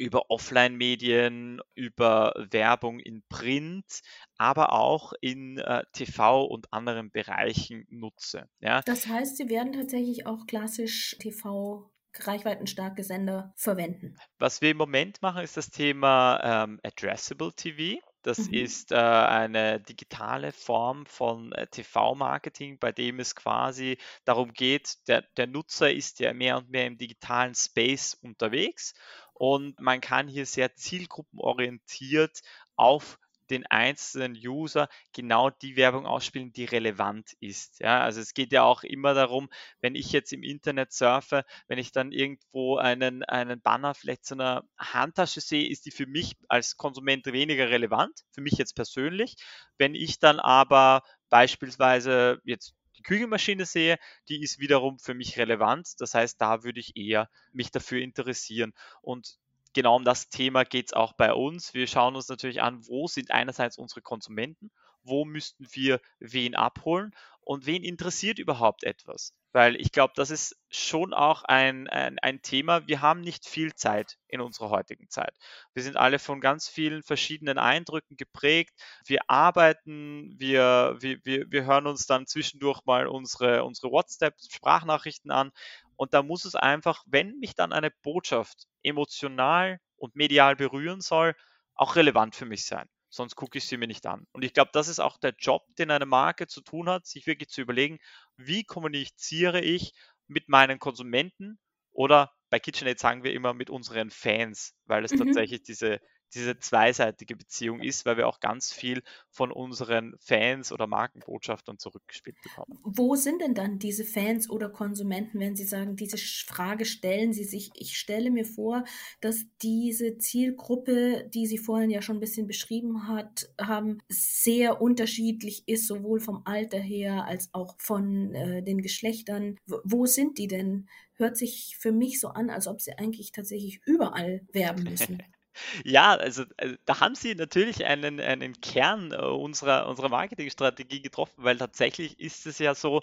über 0.00 0.30
Offline-Medien, 0.30 1.60
über 1.74 2.32
Werbung 2.50 3.00
in 3.00 3.22
Print, 3.28 4.00
aber 4.38 4.72
auch 4.72 5.12
in 5.20 5.58
äh, 5.58 5.82
TV 5.92 6.44
und 6.44 6.72
anderen 6.72 7.10
Bereichen 7.10 7.86
nutze. 7.90 8.48
Ja. 8.60 8.80
Das 8.86 9.06
heißt, 9.06 9.36
Sie 9.36 9.50
werden 9.50 9.72
tatsächlich 9.74 10.26
auch 10.26 10.46
klassisch 10.46 11.16
TV 11.20 11.92
reichweitenstarke 12.18 13.04
Sender 13.04 13.52
verwenden. 13.56 14.16
Was 14.38 14.62
wir 14.62 14.70
im 14.70 14.78
Moment 14.78 15.22
machen, 15.22 15.44
ist 15.44 15.56
das 15.56 15.70
Thema 15.70 16.40
ähm, 16.42 16.80
Addressable 16.82 17.52
TV. 17.52 18.00
Das 18.22 18.48
mhm. 18.48 18.54
ist 18.54 18.92
äh, 18.92 18.96
eine 18.96 19.80
digitale 19.80 20.52
Form 20.52 21.06
von 21.06 21.52
äh, 21.52 21.66
TV-Marketing, 21.66 22.78
bei 22.78 22.92
dem 22.92 23.20
es 23.20 23.34
quasi 23.34 23.96
darum 24.24 24.52
geht, 24.52 24.96
der, 25.08 25.22
der 25.36 25.46
Nutzer 25.46 25.92
ist 25.92 26.20
ja 26.20 26.34
mehr 26.34 26.58
und 26.58 26.70
mehr 26.70 26.86
im 26.86 26.98
digitalen 26.98 27.54
Space 27.54 28.14
unterwegs 28.14 28.94
und 29.40 29.80
man 29.80 30.02
kann 30.02 30.28
hier 30.28 30.44
sehr 30.44 30.74
zielgruppenorientiert 30.74 32.40
auf 32.76 33.18
den 33.48 33.64
einzelnen 33.64 34.34
User 34.34 34.86
genau 35.14 35.48
die 35.48 35.76
Werbung 35.76 36.04
ausspielen, 36.04 36.52
die 36.52 36.66
relevant 36.66 37.32
ist. 37.40 37.80
Ja, 37.80 38.02
also 38.02 38.20
es 38.20 38.34
geht 38.34 38.52
ja 38.52 38.64
auch 38.64 38.82
immer 38.82 39.14
darum, 39.14 39.48
wenn 39.80 39.94
ich 39.94 40.12
jetzt 40.12 40.34
im 40.34 40.42
Internet 40.42 40.92
surfe, 40.92 41.46
wenn 41.68 41.78
ich 41.78 41.90
dann 41.90 42.12
irgendwo 42.12 42.76
einen, 42.76 43.24
einen 43.24 43.62
Banner 43.62 43.94
vielleicht 43.94 44.26
zu 44.26 44.34
einer 44.34 44.64
Handtasche 44.78 45.40
sehe, 45.40 45.66
ist 45.70 45.86
die 45.86 45.90
für 45.90 46.06
mich 46.06 46.36
als 46.48 46.76
Konsument 46.76 47.24
weniger 47.24 47.70
relevant, 47.70 48.20
für 48.32 48.42
mich 48.42 48.58
jetzt 48.58 48.74
persönlich. 48.76 49.36
Wenn 49.78 49.94
ich 49.94 50.18
dann 50.18 50.38
aber 50.38 51.02
beispielsweise 51.30 52.42
jetzt 52.44 52.74
die 53.00 53.02
Küchenmaschine 53.02 53.64
sehe, 53.64 53.98
die 54.28 54.42
ist 54.42 54.58
wiederum 54.58 54.98
für 54.98 55.14
mich 55.14 55.38
relevant. 55.38 56.00
Das 56.00 56.14
heißt, 56.14 56.40
da 56.40 56.62
würde 56.62 56.80
ich 56.80 56.96
eher 56.96 57.28
mich 57.52 57.70
dafür 57.70 58.00
interessieren. 58.00 58.74
Und 59.00 59.38
genau 59.72 59.96
um 59.96 60.04
das 60.04 60.28
Thema 60.28 60.64
geht 60.64 60.86
es 60.86 60.92
auch 60.92 61.14
bei 61.14 61.32
uns. 61.32 61.72
Wir 61.72 61.86
schauen 61.86 62.14
uns 62.14 62.28
natürlich 62.28 62.60
an, 62.60 62.86
wo 62.86 63.06
sind 63.06 63.30
einerseits 63.30 63.78
unsere 63.78 64.02
Konsumenten, 64.02 64.70
wo 65.02 65.24
müssten 65.24 65.66
wir 65.72 66.00
wen 66.18 66.54
abholen 66.54 67.14
und 67.50 67.66
wen 67.66 67.82
interessiert 67.82 68.38
überhaupt 68.38 68.84
etwas. 68.84 69.34
weil 69.52 69.74
ich 69.74 69.90
glaube, 69.90 70.12
das 70.14 70.30
ist 70.30 70.56
schon 70.68 71.12
auch 71.12 71.42
ein, 71.42 71.88
ein, 71.88 72.20
ein, 72.20 72.40
Thema. 72.40 72.86
Wir 72.86 73.02
haben 73.02 73.20
nicht 73.20 73.48
viel 73.48 73.74
Zeit 73.74 74.16
in 74.28 74.40
unserer 74.40 74.70
heutigen 74.70 75.08
Zeit. 75.10 75.36
Wir 75.74 75.82
sind 75.82 75.96
alle 75.96 76.20
von 76.20 76.40
ganz 76.40 76.68
vielen 76.68 77.02
verschiedenen 77.02 77.58
Eindrücken 77.58 78.16
geprägt. 78.16 78.72
Wir 79.04 79.18
arbeiten, 79.26 80.36
wir, 80.38 80.96
wir, 81.00 81.18
wir, 81.24 81.50
wir 81.50 81.64
hören 81.64 81.88
uns 81.88 82.06
dann 82.06 82.28
zwischendurch 82.28 82.84
mal 82.84 83.08
unsere, 83.08 83.64
unsere 83.64 83.90
WhatsApp-Sprachnachrichten 83.90 85.32
an. 85.32 85.50
Und 85.96 86.14
da 86.14 86.22
muss 86.22 86.44
es 86.44 86.54
einfach, 86.54 87.02
wenn 87.06 87.40
mich 87.40 87.56
dann 87.56 87.72
eine 87.72 87.90
Botschaft 87.90 88.68
emotional 88.84 89.80
und 89.96 90.14
medial 90.14 90.54
berühren 90.54 91.00
soll, 91.00 91.34
auch 91.74 91.96
relevant 91.96 92.36
für 92.36 92.46
mich 92.46 92.64
sein 92.66 92.88
sonst 93.10 93.34
gucke 93.34 93.58
ich 93.58 93.66
sie 93.66 93.76
mir 93.76 93.86
nicht 93.86 94.06
an. 94.06 94.26
Und 94.32 94.44
ich 94.44 94.54
glaube, 94.54 94.70
das 94.72 94.88
ist 94.88 95.00
auch 95.00 95.18
der 95.18 95.34
Job, 95.38 95.64
den 95.78 95.90
eine 95.90 96.06
Marke 96.06 96.46
zu 96.46 96.62
tun 96.62 96.88
hat, 96.88 97.06
sich 97.06 97.26
wirklich 97.26 97.50
zu 97.50 97.60
überlegen, 97.60 97.98
wie 98.36 98.64
kommuniziere 98.64 99.60
ich 99.60 99.92
mit 100.28 100.48
meinen 100.48 100.78
Konsumenten 100.78 101.58
oder 101.92 102.32
bei 102.50 102.58
KitchenAid 102.58 102.98
sagen 102.98 103.24
wir 103.24 103.32
immer 103.32 103.52
mit 103.52 103.70
unseren 103.70 104.10
Fans, 104.10 104.74
weil 104.86 105.04
es 105.04 105.12
mhm. 105.12 105.18
tatsächlich 105.18 105.62
diese 105.62 106.00
diese 106.34 106.58
zweiseitige 106.58 107.36
Beziehung 107.36 107.80
ist, 107.80 108.06
weil 108.06 108.16
wir 108.16 108.28
auch 108.28 108.40
ganz 108.40 108.72
viel 108.72 109.02
von 109.30 109.52
unseren 109.52 110.14
Fans 110.18 110.72
oder 110.72 110.86
Markenbotschaftern 110.86 111.78
zurückgespielt 111.78 112.36
bekommen. 112.42 112.78
Wo 112.82 113.16
sind 113.16 113.40
denn 113.42 113.54
dann 113.54 113.78
diese 113.78 114.04
Fans 114.04 114.48
oder 114.48 114.68
Konsumenten, 114.68 115.40
wenn 115.40 115.56
Sie 115.56 115.64
sagen, 115.64 115.96
diese 115.96 116.18
Frage 116.18 116.84
stellen 116.84 117.32
Sie 117.32 117.44
sich? 117.44 117.70
Ich 117.74 117.96
stelle 117.96 118.30
mir 118.30 118.44
vor, 118.44 118.84
dass 119.20 119.44
diese 119.62 120.18
Zielgruppe, 120.18 121.28
die 121.32 121.46
Sie 121.46 121.58
vorhin 121.58 121.90
ja 121.90 122.02
schon 122.02 122.16
ein 122.16 122.20
bisschen 122.20 122.46
beschrieben 122.46 123.08
hat, 123.08 123.50
haben, 123.60 123.98
sehr 124.08 124.80
unterschiedlich 124.80 125.64
ist, 125.66 125.86
sowohl 125.86 126.20
vom 126.20 126.42
Alter 126.44 126.78
her 126.78 127.24
als 127.26 127.48
auch 127.52 127.74
von 127.78 128.34
äh, 128.34 128.62
den 128.62 128.82
Geschlechtern. 128.82 129.56
Wo 129.66 130.06
sind 130.06 130.38
die 130.38 130.48
denn? 130.48 130.88
Hört 131.14 131.36
sich 131.36 131.76
für 131.78 131.92
mich 131.92 132.18
so 132.18 132.28
an, 132.28 132.48
als 132.48 132.66
ob 132.66 132.80
sie 132.80 132.96
eigentlich 132.96 133.32
tatsächlich 133.32 133.80
überall 133.84 134.40
werben 134.52 134.84
müssen. 134.84 135.22
Ja, 135.84 136.14
also, 136.14 136.44
also 136.56 136.76
da 136.84 137.00
haben 137.00 137.14
Sie 137.14 137.34
natürlich 137.34 137.84
einen, 137.84 138.20
einen 138.20 138.60
Kern 138.60 139.12
äh, 139.12 139.16
unserer, 139.16 139.88
unserer 139.88 140.08
Marketingstrategie 140.08 141.02
getroffen, 141.02 141.44
weil 141.44 141.58
tatsächlich 141.58 142.18
ist 142.20 142.46
es 142.46 142.58
ja 142.58 142.74
so, 142.74 143.02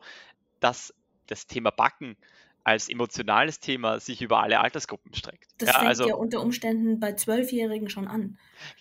dass 0.59 0.93
das 1.27 1.47
Thema 1.47 1.71
Backen 1.71 2.17
als 2.67 2.89
emotionales 2.89 3.61
Thema 3.61 4.01
sich 4.01 4.21
über 4.21 4.43
alle 4.43 4.59
Altersgruppen 4.59 5.13
streckt. 5.13 5.47
Das 5.57 5.69
ja, 5.69 5.75
fängt 5.75 5.87
also, 5.87 6.07
ja 6.09 6.15
unter 6.15 6.41
Umständen 6.41 6.99
bei 6.99 7.13
Zwölfjährigen 7.13 7.89
schon 7.89 8.09
an. 8.09 8.37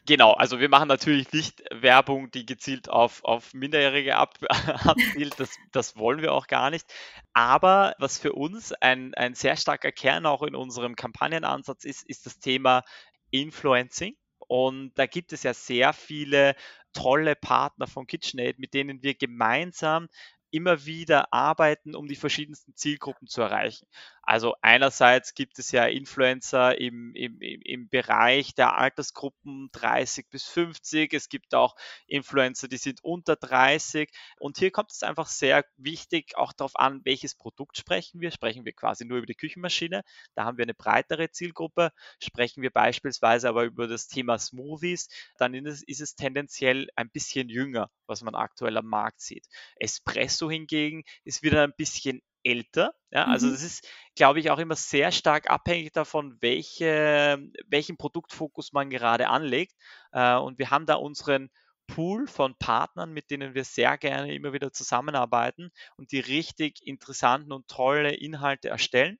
Genau, 0.07 0.33
also 0.33 0.59
wir 0.59 0.68
machen 0.68 0.88
natürlich 0.88 1.33
nicht 1.33 1.62
Werbung, 1.70 2.29
die 2.33 2.44
gezielt 2.44 2.88
auf, 2.88 3.22
auf 3.22 3.55
Minderjährige 3.55 4.16
ab, 4.16 4.38
abzielt, 4.50 5.38
das, 5.38 5.50
das 5.70 5.96
wollen 5.96 6.20
wir 6.20 6.33
auch 6.33 6.48
gar 6.48 6.70
nicht. 6.70 6.92
Aber 7.33 7.94
was 8.00 8.18
für 8.18 8.33
uns 8.33 8.72
ein, 8.72 9.14
ein 9.14 9.35
sehr 9.35 9.57
starker 9.57 9.92
Kern 9.92 10.26
auch 10.26 10.42
in 10.42 10.57
unserem 10.57 10.96
Kampagnenansatz 10.96 11.85
ist, 11.85 12.02
ist 12.09 12.26
das 12.26 12.40
Thema 12.40 12.83
Influencing. 13.31 14.17
Und 14.39 14.93
da 14.97 15.07
gibt 15.07 15.33
es 15.33 15.43
ja 15.43 15.55
sehr 15.55 15.93
viele 15.93 16.55
tolle 16.93 17.37
Partner 17.37 17.87
von 17.87 18.07
KitchenAid, 18.07 18.59
mit 18.59 18.75
denen 18.75 19.03
wir 19.03 19.15
gemeinsam 19.15 20.09
immer 20.51 20.87
wieder 20.87 21.33
arbeiten, 21.33 21.95
um 21.95 22.07
die 22.07 22.17
verschiedensten 22.17 22.75
Zielgruppen 22.75 23.27
zu 23.29 23.43
erreichen. 23.43 23.87
Also 24.27 24.57
einerseits 24.61 25.35
gibt 25.35 25.59
es 25.61 25.71
ja 25.71 25.87
Influencer 25.87 26.79
im, 26.81 27.15
im, 27.15 27.41
im 27.41 27.89
Bereich 27.89 28.55
der 28.57 28.77
Altersgruppen 28.77 29.69
30 29.73 30.29
bis 30.31 30.45
50. 30.49 31.15
Es 31.15 31.29
gibt 31.29 31.55
auch 31.55 31.77
Influencer, 32.09 32.67
die 32.67 32.77
sind 32.77 33.05
unter 33.05 33.37
30. 33.37 34.11
Und 34.41 34.59
hier 34.59 34.73
kommt 34.73 34.91
es 34.91 35.05
einfach 35.05 35.29
sehr 35.29 35.65
wichtig 35.77 36.37
auch 36.37 36.53
darauf 36.53 36.75
an, 36.77 37.03
welches 37.05 37.37
Produkt 37.37 37.79
sprechen 37.79 38.21
wir. 38.21 38.33
Sprechen 38.33 38.65
wir 38.65 38.73
quasi 38.73 39.05
nur 39.05 39.19
über 39.19 39.27
die 39.27 39.37
Küchenmaschine. 39.37 40.03
Da 40.35 40.45
haben 40.45 40.59
wir 40.59 40.65
eine 40.65 40.75
breitere 40.75 41.31
Zielgruppe. 41.31 41.93
Sprechen 42.21 42.62
wir 42.62 42.71
beispielsweise 42.71 43.49
aber 43.49 43.62
über 43.65 43.87
das 43.87 44.09
Thema 44.09 44.39
Smoothies, 44.39 45.09
dann 45.39 45.55
ist 45.55 45.67
es, 45.67 45.83
ist 45.85 46.01
es 46.01 46.17
tendenziell 46.17 46.89
ein 46.97 47.11
bisschen 47.11 47.49
jünger, 47.49 47.91
was 48.07 48.23
man 48.23 48.35
aktuell 48.35 48.77
am 48.77 48.87
Markt 48.87 49.21
sieht. 49.21 49.47
Espresso 49.77 50.51
hingegen 50.51 51.05
ist 51.25 51.43
wieder 51.45 51.62
ein 51.62 51.73
bisschen 51.77 52.23
älter. 52.46 52.94
Ja, 53.11 53.26
also 53.26 53.46
mhm. 53.46 53.52
das 53.52 53.62
ist, 53.62 53.88
glaube 54.14 54.40
ich, 54.40 54.50
auch 54.50 54.59
immer 54.59 54.76
sehr 54.76 55.11
stark 55.12 55.50
abhängig 55.50 55.92
davon, 55.92 56.37
welche, 56.40 57.50
welchen 57.66 57.96
Produktfokus 57.96 58.72
man 58.72 58.90
gerade 58.90 59.28
anlegt. 59.28 59.74
Äh, 60.12 60.37
und 60.37 60.59
wir 60.59 60.70
haben 60.70 60.87
da 60.87 60.94
unseren 60.94 61.50
Pool 61.87 62.26
von 62.26 62.54
Partnern, 62.59 63.12
mit 63.12 63.30
denen 63.30 63.54
wir 63.54 63.64
sehr 63.64 63.96
gerne 63.98 64.35
immer 64.35 64.52
wieder 64.52 64.72
zusammenarbeiten 64.72 65.70
und 65.96 66.12
die 66.12 66.20
richtig 66.20 66.87
interessanten 66.87 67.52
und 67.52 67.68
tolle 67.68 68.14
Inhalte 68.14 68.68
erstellen. 68.68 69.18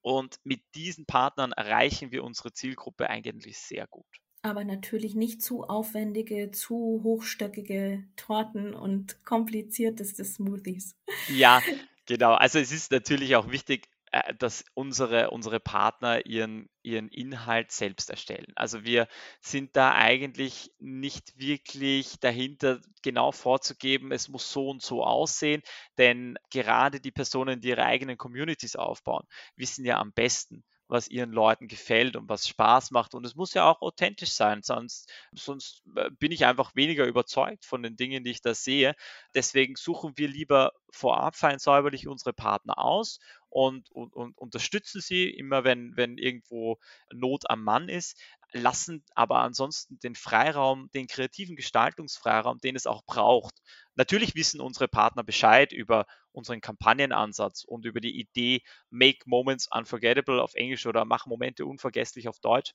Und 0.00 0.38
mit 0.44 0.62
diesen 0.74 1.06
Partnern 1.06 1.52
erreichen 1.52 2.12
wir 2.12 2.22
unsere 2.22 2.52
Zielgruppe 2.52 3.10
eigentlich 3.10 3.58
sehr 3.58 3.86
gut 3.88 4.06
aber 4.46 4.64
natürlich 4.64 5.16
nicht 5.16 5.42
zu 5.42 5.64
aufwendige, 5.64 6.52
zu 6.52 7.00
hochstöckige 7.02 8.04
Torten 8.14 8.74
und 8.74 9.24
komplizierteste 9.24 10.24
Smoothies. 10.24 10.94
Ja, 11.28 11.60
Genau, 12.06 12.34
also 12.34 12.58
es 12.58 12.72
ist 12.72 12.92
natürlich 12.92 13.34
auch 13.36 13.50
wichtig, 13.50 13.88
äh, 14.12 14.34
dass 14.34 14.64
unsere, 14.74 15.30
unsere 15.30 15.58
Partner 15.60 16.24
ihren, 16.26 16.68
ihren 16.82 17.08
Inhalt 17.08 17.72
selbst 17.72 18.10
erstellen. 18.10 18.52
Also 18.54 18.84
wir 18.84 19.08
sind 19.40 19.74
da 19.76 19.92
eigentlich 19.94 20.70
nicht 20.78 21.36
wirklich 21.38 22.18
dahinter, 22.20 22.80
genau 23.02 23.32
vorzugeben, 23.32 24.12
es 24.12 24.28
muss 24.28 24.50
so 24.52 24.68
und 24.70 24.82
so 24.82 25.04
aussehen, 25.04 25.62
denn 25.98 26.36
gerade 26.50 27.00
die 27.00 27.10
Personen, 27.12 27.60
die 27.60 27.68
ihre 27.68 27.84
eigenen 27.84 28.16
Communities 28.16 28.76
aufbauen, 28.76 29.26
wissen 29.56 29.84
ja 29.84 29.98
am 29.98 30.12
besten, 30.12 30.64
was 30.88 31.08
ihren 31.08 31.32
Leuten 31.32 31.68
gefällt 31.68 32.16
und 32.16 32.28
was 32.28 32.46
Spaß 32.48 32.90
macht. 32.90 33.14
Und 33.14 33.24
es 33.24 33.34
muss 33.34 33.54
ja 33.54 33.68
auch 33.68 33.82
authentisch 33.82 34.32
sein, 34.32 34.62
sonst, 34.62 35.10
sonst 35.32 35.82
äh, 35.96 36.10
bin 36.10 36.32
ich 36.32 36.44
einfach 36.46 36.74
weniger 36.74 37.06
überzeugt 37.06 37.64
von 37.64 37.82
den 37.82 37.96
Dingen, 37.96 38.24
die 38.24 38.30
ich 38.30 38.42
da 38.42 38.54
sehe. 38.54 38.94
Deswegen 39.34 39.76
suchen 39.76 40.12
wir 40.16 40.28
lieber 40.28 40.72
vorab 40.90 41.36
fein 41.36 41.58
säuberlich 41.58 42.08
unsere 42.08 42.32
Partner 42.32 42.78
aus 42.78 43.18
und, 43.48 43.90
und, 43.90 44.14
und 44.14 44.38
unterstützen 44.38 45.00
sie 45.00 45.28
immer, 45.28 45.64
wenn, 45.64 45.96
wenn 45.96 46.18
irgendwo 46.18 46.78
Not 47.12 47.50
am 47.50 47.64
Mann 47.64 47.88
ist, 47.88 48.18
lassen 48.52 49.04
aber 49.14 49.40
ansonsten 49.40 49.98
den 49.98 50.14
Freiraum, 50.14 50.90
den 50.92 51.06
kreativen 51.06 51.56
Gestaltungsfreiraum, 51.56 52.58
den 52.58 52.76
es 52.76 52.86
auch 52.86 53.04
braucht. 53.04 53.54
Natürlich 53.96 54.34
wissen 54.34 54.60
unsere 54.60 54.88
Partner 54.88 55.24
Bescheid 55.24 55.72
über 55.72 56.06
unseren 56.32 56.60
Kampagnenansatz 56.60 57.64
und 57.64 57.86
über 57.86 58.00
die 58.00 58.18
Idee 58.18 58.62
Make 58.90 59.20
Moments 59.24 59.68
Unforgettable 59.72 60.42
auf 60.42 60.54
Englisch 60.54 60.86
oder 60.86 61.04
Mach 61.04 61.26
Momente 61.26 61.66
unvergesslich 61.66 62.28
auf 62.28 62.38
Deutsch. 62.40 62.72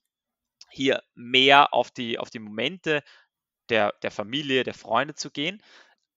Hier 0.70 1.04
mehr 1.14 1.74
auf 1.74 1.92
die, 1.92 2.18
auf 2.18 2.30
die 2.30 2.40
Momente 2.40 3.04
der, 3.70 3.94
der 4.04 4.12
Familie, 4.12 4.64
der 4.64 4.74
Freunde 4.74 5.16
zu 5.16 5.32
gehen. 5.32 5.62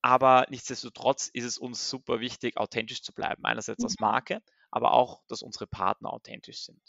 Aber 0.02 0.46
nichtsdestotrotz 0.50 1.28
ist 1.28 1.44
es 1.44 1.58
uns 1.58 1.88
super 1.88 2.20
wichtig, 2.20 2.56
authentisch 2.56 3.02
zu 3.02 3.12
bleiben. 3.12 3.44
Einerseits 3.44 3.84
als 3.84 3.96
mhm. 3.98 4.04
Marke, 4.04 4.42
aber 4.70 4.92
auch, 4.92 5.22
dass 5.28 5.42
unsere 5.42 5.66
Partner 5.66 6.12
authentisch 6.12 6.64
sind. 6.64 6.82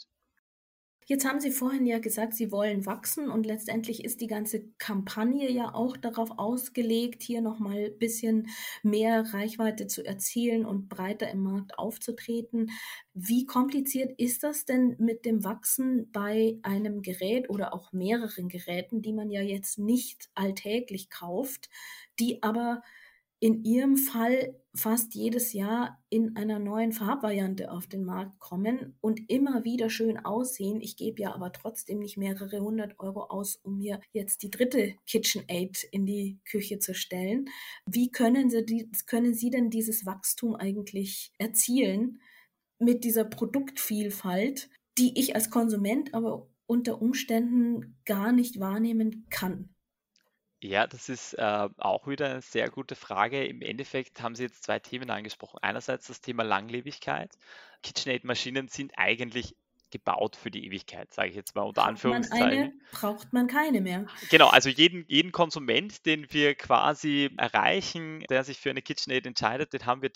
Jetzt 1.08 1.24
haben 1.24 1.38
Sie 1.38 1.52
vorhin 1.52 1.86
ja 1.86 2.00
gesagt, 2.00 2.34
Sie 2.34 2.50
wollen 2.50 2.84
wachsen 2.84 3.30
und 3.30 3.46
letztendlich 3.46 4.04
ist 4.04 4.20
die 4.20 4.26
ganze 4.26 4.64
Kampagne 4.78 5.48
ja 5.52 5.72
auch 5.72 5.96
darauf 5.96 6.32
ausgelegt, 6.36 7.22
hier 7.22 7.40
nochmal 7.42 7.92
ein 7.92 7.98
bisschen 7.98 8.48
mehr 8.82 9.22
Reichweite 9.32 9.86
zu 9.86 10.04
erzielen 10.04 10.66
und 10.66 10.88
breiter 10.88 11.30
im 11.30 11.44
Markt 11.44 11.78
aufzutreten. 11.78 12.72
Wie 13.14 13.46
kompliziert 13.46 14.18
ist 14.18 14.42
das 14.42 14.64
denn 14.64 14.96
mit 14.98 15.24
dem 15.24 15.44
Wachsen 15.44 16.10
bei 16.10 16.58
einem 16.62 17.02
Gerät 17.02 17.50
oder 17.50 17.72
auch 17.72 17.92
mehreren 17.92 18.48
Geräten, 18.48 19.00
die 19.00 19.12
man 19.12 19.30
ja 19.30 19.42
jetzt 19.42 19.78
nicht 19.78 20.28
alltäglich 20.34 21.08
kauft, 21.08 21.68
die 22.18 22.42
aber 22.42 22.82
in 23.40 23.64
ihrem 23.64 23.96
Fall 23.96 24.54
fast 24.74 25.14
jedes 25.14 25.52
Jahr 25.52 26.02
in 26.10 26.36
einer 26.36 26.58
neuen 26.58 26.92
Farbvariante 26.92 27.70
auf 27.70 27.86
den 27.86 28.04
Markt 28.04 28.38
kommen 28.38 28.96
und 29.00 29.28
immer 29.28 29.64
wieder 29.64 29.90
schön 29.90 30.18
aussehen. 30.18 30.80
Ich 30.80 30.96
gebe 30.96 31.22
ja 31.22 31.34
aber 31.34 31.52
trotzdem 31.52 31.98
nicht 31.98 32.16
mehrere 32.16 32.60
hundert 32.60 32.98
Euro 32.98 33.24
aus, 33.24 33.56
um 33.56 33.78
mir 33.78 34.00
jetzt 34.12 34.42
die 34.42 34.50
dritte 34.50 34.94
KitchenAid 35.06 35.84
in 35.90 36.06
die 36.06 36.38
Küche 36.44 36.78
zu 36.78 36.94
stellen. 36.94 37.48
Wie 37.86 38.10
können 38.10 38.50
Sie, 38.50 38.64
die, 38.64 38.90
können 39.06 39.34
Sie 39.34 39.50
denn 39.50 39.70
dieses 39.70 40.06
Wachstum 40.06 40.54
eigentlich 40.54 41.32
erzielen 41.38 42.20
mit 42.78 43.04
dieser 43.04 43.24
Produktvielfalt, 43.24 44.68
die 44.98 45.18
ich 45.18 45.34
als 45.34 45.50
Konsument 45.50 46.14
aber 46.14 46.48
unter 46.66 47.00
Umständen 47.00 47.96
gar 48.04 48.32
nicht 48.32 48.60
wahrnehmen 48.60 49.26
kann? 49.30 49.75
Ja, 50.60 50.86
das 50.86 51.08
ist 51.08 51.34
äh, 51.34 51.68
auch 51.76 52.06
wieder 52.06 52.30
eine 52.30 52.40
sehr 52.40 52.70
gute 52.70 52.94
Frage. 52.94 53.44
Im 53.44 53.60
Endeffekt 53.60 54.22
haben 54.22 54.34
Sie 54.34 54.44
jetzt 54.44 54.64
zwei 54.64 54.78
Themen 54.78 55.10
angesprochen. 55.10 55.58
Einerseits 55.60 56.06
das 56.06 56.20
Thema 56.20 56.44
Langlebigkeit. 56.44 57.30
KitchenAid-Maschinen 57.82 58.68
sind 58.68 58.92
eigentlich 58.96 59.54
gebaut 59.90 60.36
für 60.36 60.50
die 60.50 60.66
Ewigkeit, 60.66 61.12
sage 61.12 61.28
ich 61.30 61.36
jetzt 61.36 61.54
mal 61.54 61.62
unter 61.62 61.82
Braucht 61.82 61.90
Anführungszeichen. 61.90 62.48
Man 62.48 62.58
eine, 62.58 62.72
braucht 62.92 63.32
man 63.32 63.46
keine 63.46 63.80
mehr. 63.80 64.06
Genau, 64.30 64.48
also 64.48 64.68
jeden, 64.68 65.04
jeden 65.08 65.30
Konsument, 65.30 66.04
den 66.06 66.32
wir 66.32 66.54
quasi 66.54 67.30
erreichen, 67.36 68.24
der 68.28 68.42
sich 68.42 68.58
für 68.58 68.70
eine 68.70 68.82
KitchenAid 68.82 69.26
entscheidet, 69.26 69.72
den 69.72 69.86
haben 69.86 70.02
wir 70.02 70.10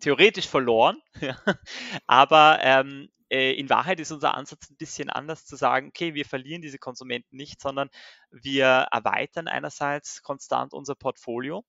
theoretisch 0.00 0.48
verloren. 0.48 1.02
Aber 2.06 2.58
ähm, 2.62 3.08
äh, 3.32 3.52
in 3.52 3.70
Wahrheit 3.70 3.98
ist 3.98 4.12
unser 4.12 4.34
Ansatz 4.34 4.70
ein 4.70 4.76
bisschen 4.76 5.08
anders 5.08 5.46
zu 5.46 5.56
sagen, 5.56 5.88
okay, 5.88 6.14
wir 6.14 6.26
verlieren 6.26 6.62
diese 6.62 6.78
Konsumenten 6.78 7.36
nicht, 7.36 7.60
sondern 7.60 7.88
wir 8.30 8.66
erweitern 8.92 9.48
einerseits 9.48 10.22
konstant 10.22 10.74
unser 10.74 10.94
Portfolio 10.94 11.64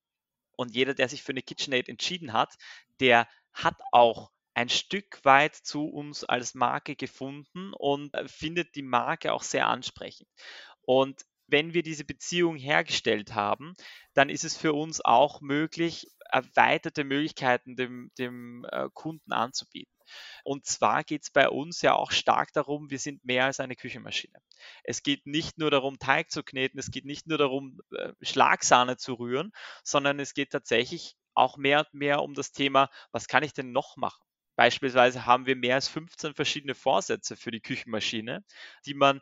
und 0.57 0.75
jeder, 0.75 0.93
der 0.93 1.07
sich 1.07 1.23
für 1.23 1.31
eine 1.31 1.41
KitchenAid 1.41 1.87
entschieden 1.87 2.33
hat, 2.33 2.55
der 2.99 3.27
hat 3.53 3.75
auch 3.91 4.31
ein 4.53 4.69
Stück 4.69 5.23
weit 5.23 5.55
zu 5.55 5.85
uns 5.85 6.23
als 6.25 6.53
Marke 6.53 6.95
gefunden 6.95 7.73
und 7.73 8.13
äh, 8.13 8.27
findet 8.27 8.75
die 8.75 8.83
Marke 8.83 9.33
auch 9.33 9.43
sehr 9.43 9.67
ansprechend. 9.67 10.29
Und 10.81 11.21
wenn 11.47 11.73
wir 11.73 11.83
diese 11.83 12.03
Beziehung 12.03 12.57
hergestellt 12.57 13.35
haben, 13.35 13.73
dann 14.13 14.29
ist 14.29 14.43
es 14.43 14.57
für 14.57 14.73
uns 14.73 15.01
auch 15.03 15.41
möglich, 15.41 16.07
erweiterte 16.29 17.03
Möglichkeiten 17.03 17.75
dem, 17.75 18.11
dem 18.17 18.65
äh, 18.71 18.89
Kunden 18.93 19.31
anzubieten. 19.31 19.93
Und 20.43 20.65
zwar 20.65 21.03
geht 21.03 21.23
es 21.23 21.29
bei 21.29 21.49
uns 21.49 21.81
ja 21.81 21.93
auch 21.93 22.11
stark 22.11 22.53
darum, 22.53 22.89
wir 22.89 22.99
sind 22.99 23.23
mehr 23.23 23.45
als 23.45 23.59
eine 23.59 23.75
Küchenmaschine. 23.75 24.39
Es 24.83 25.03
geht 25.03 25.25
nicht 25.25 25.57
nur 25.57 25.71
darum, 25.71 25.99
Teig 25.99 26.31
zu 26.31 26.43
kneten, 26.43 26.79
es 26.79 26.91
geht 26.91 27.05
nicht 27.05 27.27
nur 27.27 27.37
darum, 27.37 27.79
äh, 27.91 28.13
Schlagsahne 28.21 28.97
zu 28.97 29.13
rühren, 29.15 29.51
sondern 29.83 30.19
es 30.19 30.33
geht 30.33 30.51
tatsächlich 30.51 31.15
auch 31.33 31.57
mehr 31.57 31.79
und 31.79 31.93
mehr 31.93 32.21
um 32.21 32.33
das 32.33 32.51
Thema, 32.51 32.89
was 33.11 33.27
kann 33.27 33.43
ich 33.43 33.53
denn 33.53 33.71
noch 33.71 33.97
machen? 33.97 34.23
Beispielsweise 34.55 35.25
haben 35.25 35.47
wir 35.47 35.55
mehr 35.55 35.75
als 35.75 35.87
15 35.87 36.35
verschiedene 36.35 36.75
Vorsätze 36.75 37.35
für 37.35 37.49
die 37.49 37.61
Küchenmaschine, 37.61 38.43
die 38.85 38.93
man 38.93 39.19